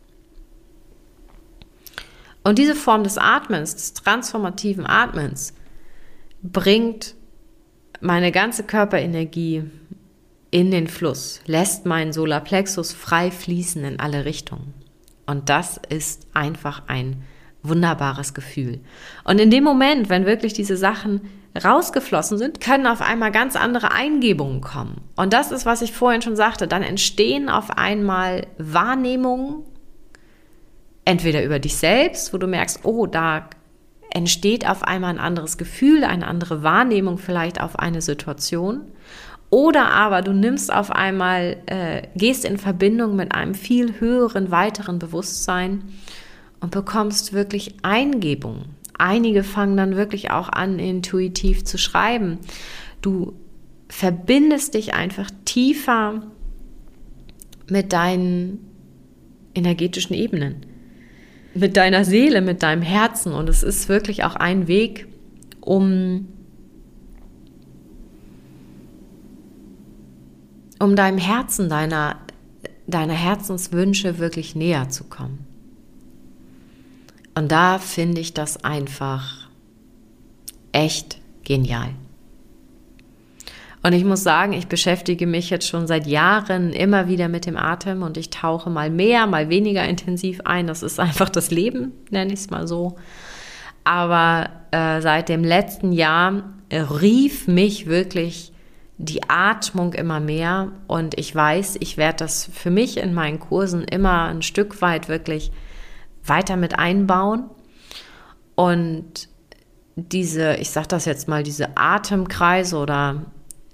Und 2.45 2.59
diese 2.59 2.75
Form 2.75 3.03
des 3.03 3.19
Atmens, 3.19 3.75
des 3.75 3.95
transformativen 3.95 4.87
Atmens, 4.87 5.53
bringt 6.43 7.15
meine 8.01 8.33
ganze 8.33 8.63
Körperenergie 8.63 9.65
in 10.51 10.71
den 10.71 10.87
Fluss, 10.87 11.41
lässt 11.47 11.85
meinen 11.85 12.13
Solarplexus 12.13 12.93
frei 12.93 13.31
fließen 13.31 13.85
in 13.85 14.01
alle 14.01 14.25
Richtungen. 14.25 14.73
Und 15.27 15.51
das 15.51 15.79
ist 15.91 16.27
einfach 16.33 16.85
ein 16.87 17.23
wunderbares 17.63 18.35
Gefühl. 18.35 18.81
Und 19.25 19.41
in 19.41 19.51
dem 19.51 19.65
Moment, 19.65 20.09
wenn 20.09 20.27
wirklich 20.27 20.53
diese 20.53 20.77
Sachen 20.77 21.23
rausgeflossen 21.65 22.39
sind, 22.39 22.61
können 22.61 22.87
auf 22.87 23.01
einmal 23.01 23.33
ganz 23.33 23.57
andere 23.57 23.93
Eingebungen 23.93 24.61
kommen. 24.61 25.01
Und 25.17 25.33
das 25.33 25.51
ist, 25.51 25.67
was 25.67 25.83
ich 25.83 25.93
vorhin 25.93 26.23
schon 26.23 26.37
sagte, 26.37 26.69
dann 26.69 26.83
entstehen 26.83 27.49
auf 27.49 27.71
einmal 27.71 28.47
Wahrnehmungen, 28.59 29.65
entweder 31.05 31.43
über 31.43 31.59
dich 31.59 31.77
selbst, 31.77 32.33
wo 32.33 32.39
du 32.39 32.47
merkst, 32.47 32.81
oh, 32.85 33.07
da 33.07 33.49
entsteht 34.11 34.69
auf 34.69 34.83
einmal 34.83 35.11
ein 35.11 35.21
anderes 35.21 35.59
Gefühl, 35.59 36.05
eine 36.05 36.27
andere 36.27 36.63
Wahrnehmung 36.63 37.19
vielleicht 37.19 37.61
auf 37.61 37.79
eine 37.79 38.03
Situation. 38.03 38.83
Oder 39.51 39.91
aber 39.91 40.23
du 40.23 40.33
nimmst 40.33 40.73
auf 40.73 40.91
einmal, 40.91 41.57
äh, 41.67 42.03
gehst 42.15 42.45
in 42.45 42.59
Verbindung 42.59 43.17
mit 43.17 43.33
einem 43.33 43.55
viel 43.55 43.99
höheren, 43.99 44.51
weiteren 44.51 44.99
Bewusstsein 44.99 45.85
und 46.61 46.71
bekommst 46.71 47.33
wirklich 47.33 47.77
Eingebungen. 47.83 48.77
Einige 48.97 49.45
fangen 49.45 49.77
dann 49.77 49.97
wirklich 49.97 50.31
auch 50.31 50.49
an, 50.49 50.79
intuitiv 50.79 51.65
zu 51.65 51.79
schreiben. 51.79 52.39
Du 53.01 53.35
verbindest 53.89 54.75
dich 54.75 54.95
einfach 54.95 55.31
tiefer 55.45 56.23
mit 57.69 57.93
deinen 57.93 58.59
energetischen 59.55 60.15
Ebenen 60.15 60.67
mit 61.59 61.77
deiner 61.77 62.05
Seele, 62.05 62.41
mit 62.41 62.63
deinem 62.63 62.83
Herzen. 62.83 63.33
Und 63.33 63.49
es 63.49 63.63
ist 63.63 63.89
wirklich 63.89 64.25
auch 64.25 64.37
ein 64.37 64.69
Weg, 64.69 65.07
um, 65.61 66.29
um 70.79 70.97
deinem 70.97 71.19
Herzen, 71.19 71.69
deiner, 71.69 72.17
deiner 72.87 73.15
Herzenswünsche 73.15 74.19
wirklich 74.19 74.55
näher 74.55 74.89
zu 74.89 75.05
kommen. 75.05 75.48
Und 77.39 77.53
da 77.53 77.79
finde 77.79 78.21
ich 78.21 78.35
das 78.35 78.65
einfach 78.65 79.49
echt 80.73 81.21
genial. 81.45 81.91
Und 83.85 83.93
ich 83.93 84.05
muss 84.05 84.25
sagen, 84.25 84.55
ich 84.55 84.67
beschäftige 84.67 85.25
mich 85.25 85.49
jetzt 85.49 85.69
schon 85.69 85.87
seit 85.87 86.09
Jahren 86.09 86.73
immer 86.73 87.07
wieder 87.07 87.29
mit 87.29 87.47
dem 87.47 87.57
Atem 87.57 88.03
und 88.03 88.17
ich 88.17 88.31
tauche 88.31 88.71
mal 88.71 88.91
mehr, 88.91 89.29
mal 89.29 89.49
weniger 89.51 89.85
intensiv 89.85 90.41
ein. 90.47 90.67
Das 90.67 90.83
ist 90.83 90.99
einfach 90.99 91.29
das 91.29 91.53
Leben, 91.53 91.93
nenne 92.11 92.33
ich 92.33 92.41
es 92.41 92.51
mal 92.51 92.67
so. 92.67 92.97
Aber 93.85 94.51
äh, 94.73 95.01
seit 95.01 95.29
dem 95.29 95.45
letzten 95.45 95.93
Jahr 95.93 96.43
rief 96.73 97.47
mich 97.47 97.87
wirklich 97.87 98.53
die 98.97 99.31
Atmung 99.31 99.93
immer 99.93 100.19
mehr 100.19 100.73
und 100.89 101.17
ich 101.17 101.33
weiß, 101.33 101.77
ich 101.79 101.99
werde 101.99 102.17
das 102.17 102.51
für 102.53 102.71
mich 102.71 102.97
in 102.97 103.15
meinen 103.15 103.39
Kursen 103.39 103.85
immer 103.85 104.25
ein 104.25 104.43
Stück 104.43 104.83
weit 104.83 105.09
wirklich 105.09 105.53
weiter 106.29 106.57
mit 106.57 106.79
einbauen. 106.79 107.45
Und 108.55 109.29
diese, 109.97 110.55
ich 110.57 110.71
sage 110.71 110.89
das 110.89 111.05
jetzt 111.05 111.29
mal, 111.29 111.43
diese 111.43 111.77
Atemkreise 111.77 112.77
oder 112.77 113.27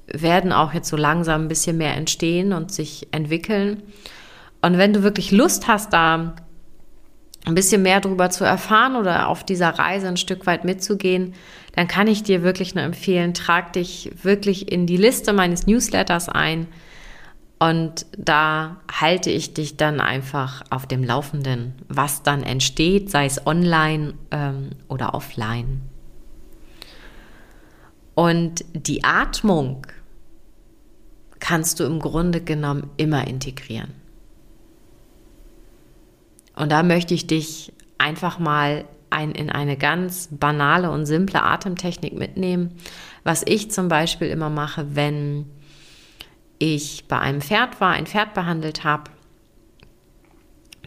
werden 0.06 0.52
auch 0.52 0.72
jetzt 0.74 0.88
so 0.88 0.96
langsam 0.96 1.42
ein 1.42 1.48
bisschen 1.48 1.76
mehr 1.76 1.94
entstehen 1.94 2.52
und 2.52 2.72
sich 2.72 3.08
entwickeln. 3.10 3.82
Und 4.62 4.78
wenn 4.78 4.92
du 4.92 5.02
wirklich 5.02 5.30
Lust 5.30 5.68
hast, 5.68 5.92
da 5.92 6.34
ein 7.46 7.54
bisschen 7.54 7.82
mehr 7.82 8.00
darüber 8.00 8.30
zu 8.30 8.44
erfahren 8.44 8.96
oder 8.96 9.28
auf 9.28 9.44
dieser 9.44 9.70
Reise 9.70 10.08
ein 10.08 10.16
Stück 10.16 10.46
weit 10.46 10.64
mitzugehen, 10.64 11.34
dann 11.74 11.88
kann 11.88 12.06
ich 12.06 12.22
dir 12.22 12.42
wirklich 12.42 12.74
nur 12.74 12.84
empfehlen, 12.84 13.34
trag 13.34 13.72
dich 13.74 14.10
wirklich 14.22 14.72
in 14.72 14.86
die 14.86 14.96
Liste 14.96 15.32
meines 15.32 15.66
Newsletters 15.66 16.28
ein 16.28 16.68
und 17.58 18.06
da 18.16 18.80
halte 18.92 19.30
ich 19.30 19.54
dich 19.54 19.76
dann 19.76 20.00
einfach 20.00 20.62
auf 20.70 20.86
dem 20.86 21.04
Laufenden, 21.04 21.74
was 21.88 22.22
dann 22.22 22.42
entsteht, 22.42 23.10
sei 23.10 23.26
es 23.26 23.46
online 23.46 24.14
ähm, 24.30 24.70
oder 24.88 25.14
offline. 25.14 25.82
Und 28.14 28.64
die 28.74 29.04
Atmung 29.04 29.86
kannst 31.40 31.80
du 31.80 31.84
im 31.84 32.00
Grunde 32.00 32.40
genommen 32.40 32.90
immer 32.96 33.26
integrieren. 33.26 33.92
Und 36.56 36.70
da 36.70 36.82
möchte 36.82 37.14
ich 37.14 37.26
dich 37.26 37.72
einfach 37.98 38.38
mal 38.38 38.84
ein, 39.10 39.32
in 39.32 39.50
eine 39.50 39.76
ganz 39.76 40.28
banale 40.30 40.90
und 40.90 41.06
simple 41.06 41.42
Atemtechnik 41.42 42.14
mitnehmen, 42.14 42.72
was 43.24 43.42
ich 43.46 43.70
zum 43.70 43.88
Beispiel 43.88 44.28
immer 44.28 44.50
mache, 44.50 44.94
wenn 44.96 45.46
ich 46.58 47.06
bei 47.08 47.18
einem 47.18 47.40
Pferd 47.40 47.80
war, 47.80 47.92
ein 47.92 48.06
Pferd 48.06 48.34
behandelt 48.34 48.84
habe, 48.84 49.10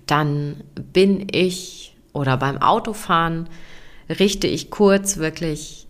dann 0.05 0.63
bin 0.73 1.27
ich 1.31 1.95
oder 2.13 2.37
beim 2.37 2.61
Autofahren 2.61 3.49
richte 4.09 4.47
ich 4.47 4.71
kurz 4.71 5.17
wirklich 5.17 5.87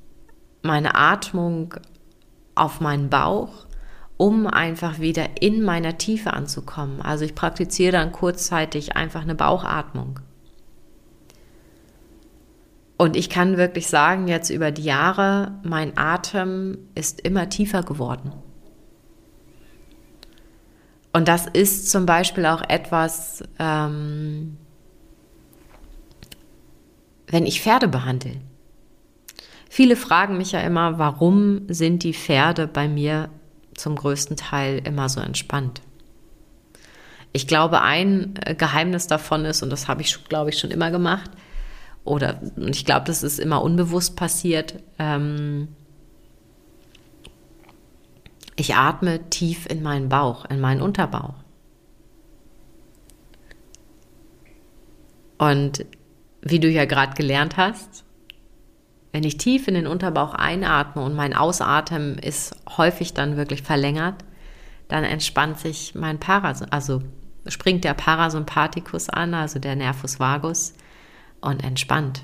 meine 0.63 0.95
Atmung 0.95 1.75
auf 2.55 2.81
meinen 2.81 3.09
Bauch, 3.09 3.67
um 4.17 4.47
einfach 4.47 4.99
wieder 4.99 5.41
in 5.41 5.63
meiner 5.63 5.97
Tiefe 5.97 6.33
anzukommen. 6.33 7.01
Also 7.01 7.23
ich 7.23 7.35
praktiziere 7.35 7.91
dann 7.91 8.11
kurzzeitig 8.11 8.95
einfach 8.95 9.21
eine 9.21 9.35
Bauchatmung. 9.35 10.19
Und 12.97 13.15
ich 13.15 13.29
kann 13.29 13.57
wirklich 13.57 13.87
sagen, 13.87 14.27
jetzt 14.27 14.49
über 14.49 14.71
die 14.71 14.83
Jahre, 14.83 15.59
mein 15.63 15.95
Atem 15.97 16.79
ist 16.95 17.21
immer 17.21 17.47
tiefer 17.47 17.83
geworden. 17.83 18.33
Und 21.17 21.27
das 21.27 21.47
ist 21.47 21.89
zum 21.89 22.05
Beispiel 22.05 22.45
auch 22.45 22.61
etwas, 22.69 23.43
ähm, 23.57 24.55
wenn 27.25 27.47
ich 27.47 27.59
Pferde 27.59 27.87
behandle. 27.87 28.33
Viele 29.67 29.95
fragen 29.95 30.37
mich 30.37 30.51
ja 30.51 30.59
immer, 30.59 30.99
warum 30.99 31.63
sind 31.69 32.03
die 32.03 32.13
Pferde 32.13 32.67
bei 32.67 32.87
mir 32.87 33.29
zum 33.73 33.95
größten 33.95 34.37
Teil 34.37 34.79
immer 34.85 35.09
so 35.09 35.19
entspannt? 35.19 35.81
Ich 37.33 37.47
glaube, 37.47 37.81
ein 37.81 38.35
äh, 38.45 38.53
Geheimnis 38.53 39.07
davon 39.07 39.43
ist, 39.45 39.63
und 39.63 39.71
das 39.71 39.87
habe 39.87 40.03
ich, 40.03 40.23
glaube 40.25 40.51
ich, 40.51 40.59
schon 40.59 40.69
immer 40.69 40.91
gemacht, 40.91 41.31
oder 42.03 42.39
ich 42.57 42.85
glaube, 42.85 43.07
das 43.07 43.23
ist 43.23 43.39
immer 43.39 43.63
unbewusst 43.63 44.15
passiert. 44.15 44.75
Ähm, 44.99 45.69
ich 48.57 48.75
atme 48.75 49.29
tief 49.29 49.67
in 49.67 49.81
meinen 49.81 50.09
Bauch, 50.09 50.43
in 50.45 50.59
meinen 50.59 50.81
Unterbauch. 50.81 51.35
Und 55.37 55.85
wie 56.41 56.59
du 56.59 56.67
ja 56.67 56.85
gerade 56.85 57.13
gelernt 57.13 57.55
hast, 57.55 58.03
wenn 59.11 59.23
ich 59.23 59.37
tief 59.37 59.67
in 59.67 59.75
den 59.75 59.87
Unterbauch 59.87 60.33
einatme 60.33 61.03
und 61.03 61.15
mein 61.15 61.35
Ausatmen 61.35 62.17
ist 62.17 62.55
häufig 62.77 63.13
dann 63.13 63.37
wirklich 63.37 63.61
verlängert, 63.61 64.25
dann 64.87 65.03
entspannt 65.03 65.59
sich 65.59 65.93
mein 65.93 66.19
Paras, 66.19 66.63
also 66.63 67.03
springt 67.45 67.83
der 67.83 67.93
Parasympathikus 67.93 69.09
an, 69.09 69.33
also 69.33 69.59
der 69.59 69.75
Nervus 69.75 70.19
vagus 70.19 70.73
und 71.41 71.63
entspannt. 71.63 72.23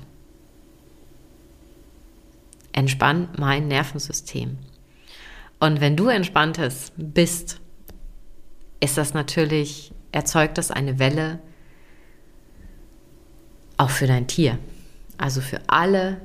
Entspannt 2.72 3.38
mein 3.38 3.68
Nervensystem. 3.68 4.58
Und 5.64 5.80
wenn 5.80 5.96
du 5.96 6.08
entspanntes 6.08 6.92
bist, 6.98 7.58
ist 8.80 8.98
das 8.98 9.14
natürlich, 9.14 9.94
erzeugt 10.12 10.58
das 10.58 10.70
eine 10.70 10.98
Welle 10.98 11.38
auch 13.78 13.88
für 13.88 14.06
dein 14.06 14.26
Tier. 14.26 14.58
Also 15.16 15.40
für 15.40 15.62
alle, 15.66 16.20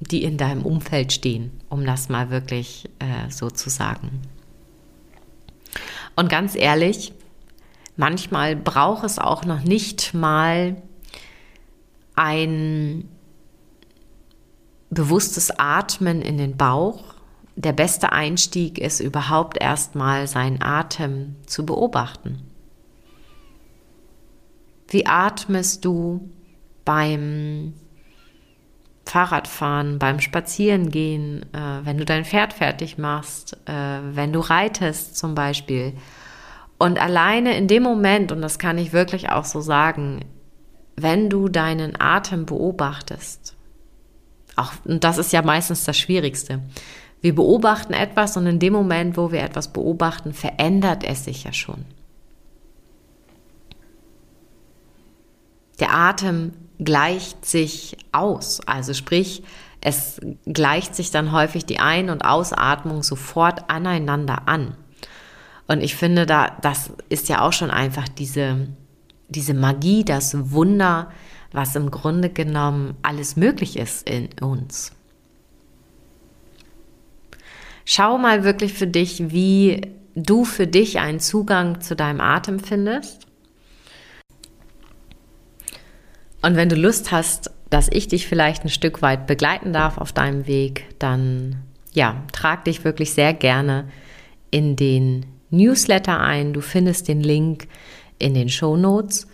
die 0.00 0.22
in 0.22 0.36
deinem 0.36 0.66
Umfeld 0.66 1.14
stehen, 1.14 1.62
um 1.70 1.86
das 1.86 2.10
mal 2.10 2.28
wirklich 2.28 2.90
äh, 2.98 3.30
so 3.30 3.48
zu 3.48 3.70
sagen. 3.70 4.20
Und 6.14 6.28
ganz 6.28 6.54
ehrlich, 6.54 7.14
manchmal 7.96 8.54
braucht 8.54 9.04
es 9.04 9.18
auch 9.18 9.46
noch 9.46 9.62
nicht 9.62 10.12
mal 10.12 10.76
ein 12.16 13.08
bewusstes 14.90 15.58
Atmen 15.58 16.20
in 16.20 16.36
den 16.36 16.58
Bauch. 16.58 17.13
Der 17.56 17.72
beste 17.72 18.12
Einstieg 18.12 18.78
ist 18.78 19.00
überhaupt 19.00 19.60
erstmal 19.60 20.26
seinen 20.26 20.62
Atem 20.62 21.36
zu 21.46 21.64
beobachten. 21.64 22.42
Wie 24.88 25.06
atmest 25.06 25.84
du 25.84 26.28
beim 26.84 27.74
Fahrradfahren, 29.06 29.98
beim 29.98 30.20
Spazierengehen, 30.20 31.42
äh, 31.52 31.84
wenn 31.84 31.98
du 31.98 32.04
dein 32.04 32.24
Pferd 32.24 32.52
fertig 32.52 32.98
machst, 32.98 33.56
äh, 33.66 34.00
wenn 34.12 34.32
du 34.32 34.40
reitest 34.40 35.16
zum 35.16 35.34
Beispiel. 35.34 35.92
Und 36.78 37.00
alleine 37.00 37.56
in 37.56 37.68
dem 37.68 37.82
Moment, 37.82 38.32
und 38.32 38.42
das 38.42 38.58
kann 38.58 38.78
ich 38.78 38.92
wirklich 38.92 39.30
auch 39.30 39.44
so 39.44 39.60
sagen, 39.60 40.24
wenn 40.96 41.30
du 41.30 41.48
deinen 41.48 42.00
Atem 42.00 42.46
beobachtest, 42.46 43.54
auch, 44.56 44.72
und 44.84 45.04
das 45.04 45.18
ist 45.18 45.32
ja 45.32 45.42
meistens 45.42 45.84
das 45.84 45.96
Schwierigste, 45.98 46.60
wir 47.24 47.34
beobachten 47.34 47.94
etwas 47.94 48.36
und 48.36 48.46
in 48.46 48.58
dem 48.58 48.74
Moment, 48.74 49.16
wo 49.16 49.32
wir 49.32 49.42
etwas 49.42 49.68
beobachten, 49.68 50.34
verändert 50.34 51.04
es 51.04 51.24
sich 51.24 51.44
ja 51.44 51.54
schon. 51.54 51.86
Der 55.80 55.94
Atem 55.94 56.52
gleicht 56.78 57.46
sich 57.46 57.96
aus, 58.12 58.60
also 58.66 58.92
sprich, 58.92 59.42
es 59.80 60.20
gleicht 60.44 60.94
sich 60.94 61.12
dann 61.12 61.32
häufig 61.32 61.64
die 61.64 61.78
Ein- 61.78 62.10
und 62.10 62.26
Ausatmung 62.26 63.02
sofort 63.02 63.70
aneinander 63.70 64.46
an. 64.46 64.76
Und 65.66 65.82
ich 65.82 65.96
finde, 65.96 66.26
da, 66.26 66.50
das 66.60 66.90
ist 67.08 67.30
ja 67.30 67.40
auch 67.40 67.54
schon 67.54 67.70
einfach 67.70 68.06
diese, 68.06 68.68
diese 69.30 69.54
Magie, 69.54 70.04
das 70.04 70.50
Wunder, 70.50 71.10
was 71.52 71.74
im 71.74 71.90
Grunde 71.90 72.28
genommen 72.28 72.98
alles 73.00 73.36
möglich 73.36 73.78
ist 73.78 74.06
in 74.06 74.28
uns. 74.42 74.92
Schau 77.84 78.18
mal 78.18 78.44
wirklich 78.44 78.72
für 78.72 78.86
dich, 78.86 79.30
wie 79.32 79.82
du 80.14 80.44
für 80.44 80.66
dich 80.66 80.98
einen 81.00 81.20
Zugang 81.20 81.80
zu 81.80 81.96
deinem 81.96 82.20
Atem 82.20 82.60
findest. 82.60 83.26
Und 86.42 86.56
wenn 86.56 86.68
du 86.68 86.76
Lust 86.76 87.10
hast, 87.10 87.50
dass 87.70 87.88
ich 87.90 88.08
dich 88.08 88.26
vielleicht 88.26 88.64
ein 88.64 88.68
Stück 88.68 89.02
weit 89.02 89.26
begleiten 89.26 89.72
darf 89.72 89.98
auf 89.98 90.12
deinem 90.12 90.46
Weg, 90.46 90.86
dann 90.98 91.62
ja, 91.92 92.22
trag 92.32 92.64
dich 92.64 92.84
wirklich 92.84 93.12
sehr 93.12 93.32
gerne 93.32 93.88
in 94.50 94.76
den 94.76 95.26
Newsletter 95.50 96.20
ein. 96.20 96.52
Du 96.52 96.60
findest 96.60 97.08
den 97.08 97.20
Link 97.20 97.68
in 98.18 98.34
den 98.34 98.48
Show 98.48 98.76
Notes. 98.76 99.26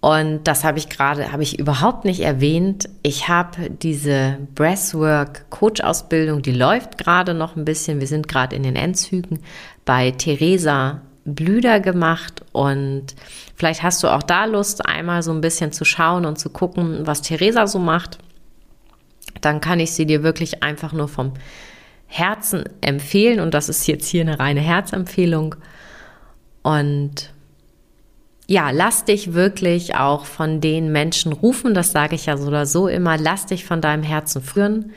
Und 0.00 0.44
das 0.44 0.64
habe 0.64 0.78
ich 0.78 0.88
gerade, 0.88 1.30
habe 1.30 1.42
ich 1.42 1.58
überhaupt 1.58 2.06
nicht 2.06 2.20
erwähnt. 2.20 2.88
Ich 3.02 3.28
habe 3.28 3.68
diese 3.68 4.38
Breathwork 4.54 5.50
Coach 5.50 5.82
Ausbildung, 5.82 6.40
die 6.40 6.52
läuft 6.52 6.96
gerade 6.96 7.34
noch 7.34 7.54
ein 7.54 7.66
bisschen. 7.66 8.00
Wir 8.00 8.06
sind 8.06 8.26
gerade 8.26 8.56
in 8.56 8.62
den 8.62 8.76
Endzügen 8.76 9.40
bei 9.84 10.10
Theresa 10.12 11.02
Blüder 11.26 11.80
gemacht 11.80 12.42
und 12.52 13.14
vielleicht 13.54 13.82
hast 13.82 14.02
du 14.02 14.08
auch 14.08 14.22
da 14.22 14.46
Lust, 14.46 14.86
einmal 14.86 15.22
so 15.22 15.32
ein 15.32 15.42
bisschen 15.42 15.70
zu 15.70 15.84
schauen 15.84 16.24
und 16.24 16.38
zu 16.38 16.48
gucken, 16.48 17.06
was 17.06 17.20
Theresa 17.20 17.66
so 17.66 17.78
macht. 17.78 18.18
Dann 19.42 19.60
kann 19.60 19.80
ich 19.80 19.92
sie 19.92 20.06
dir 20.06 20.22
wirklich 20.22 20.62
einfach 20.62 20.94
nur 20.94 21.08
vom 21.08 21.34
Herzen 22.06 22.64
empfehlen 22.80 23.38
und 23.38 23.52
das 23.52 23.68
ist 23.68 23.86
jetzt 23.86 24.08
hier 24.08 24.22
eine 24.22 24.38
reine 24.38 24.60
Herzempfehlung. 24.60 25.56
Und 26.62 27.32
ja, 28.50 28.70
lass 28.72 29.04
dich 29.04 29.32
wirklich 29.32 29.94
auch 29.94 30.24
von 30.24 30.60
den 30.60 30.90
Menschen 30.90 31.32
rufen, 31.32 31.72
das 31.72 31.92
sage 31.92 32.16
ich 32.16 32.26
ja 32.26 32.36
so 32.36 32.48
oder 32.48 32.66
so 32.66 32.88
immer, 32.88 33.16
lass 33.16 33.46
dich 33.46 33.64
von 33.64 33.80
deinem 33.80 34.02
Herzen 34.02 34.42
führen. 34.42 34.90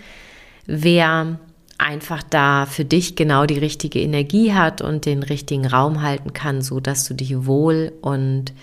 Wer 0.65 1.37
einfach 1.77 2.23
da 2.23 2.65
für 2.65 2.83
dich 2.83 3.15
genau 3.15 3.45
die 3.45 3.59
richtige 3.59 3.99
Energie 3.99 4.53
hat 4.53 4.81
und 4.81 5.05
den 5.05 5.21
richtigen 5.21 5.67
Raum 5.67 6.01
halten 6.01 6.33
kann, 6.33 6.63
so 6.63 6.79
dass 6.79 7.07
du 7.07 7.13
dich 7.13 7.45
wohl 7.45 7.93
und 8.01 8.53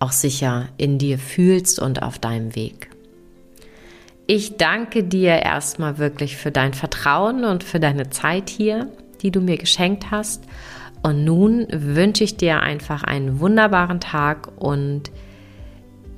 auch 0.00 0.10
sicher 0.10 0.70
in 0.76 0.98
dir 0.98 1.20
fühlst 1.20 1.78
und 1.78 2.02
auf 2.02 2.18
deinem 2.18 2.56
Weg. 2.56 2.90
Ich 4.26 4.56
danke 4.56 5.04
dir 5.04 5.40
erstmal 5.40 5.98
wirklich 5.98 6.36
für 6.36 6.50
dein 6.50 6.74
Vertrauen 6.74 7.44
und 7.44 7.62
für 7.62 7.78
deine 7.78 8.10
Zeit 8.10 8.50
hier, 8.50 8.88
die 9.22 9.30
du 9.30 9.40
mir 9.40 9.56
geschenkt 9.56 10.10
hast. 10.10 10.42
Und 11.06 11.22
nun 11.22 11.68
wünsche 11.70 12.24
ich 12.24 12.36
dir 12.36 12.62
einfach 12.62 13.04
einen 13.04 13.38
wunderbaren 13.38 14.00
Tag 14.00 14.48
und 14.56 15.12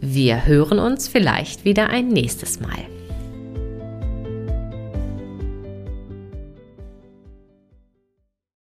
wir 0.01 0.47
hören 0.47 0.79
uns 0.79 1.09
vielleicht 1.09 1.67
wieder 1.67 1.91
ein 1.91 2.09
nächstes 2.09 2.59
Mal. 2.59 2.98